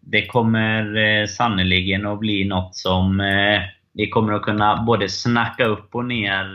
[0.00, 3.22] Det kommer sannerligen att bli något som
[3.94, 6.46] vi kommer att kunna både snacka upp och ner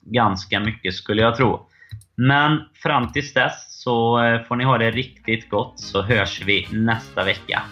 [0.00, 1.66] ganska mycket skulle jag tro.
[2.14, 4.18] Men fram tills dess så
[4.48, 7.62] får ni ha det riktigt gott så hörs vi nästa vecka.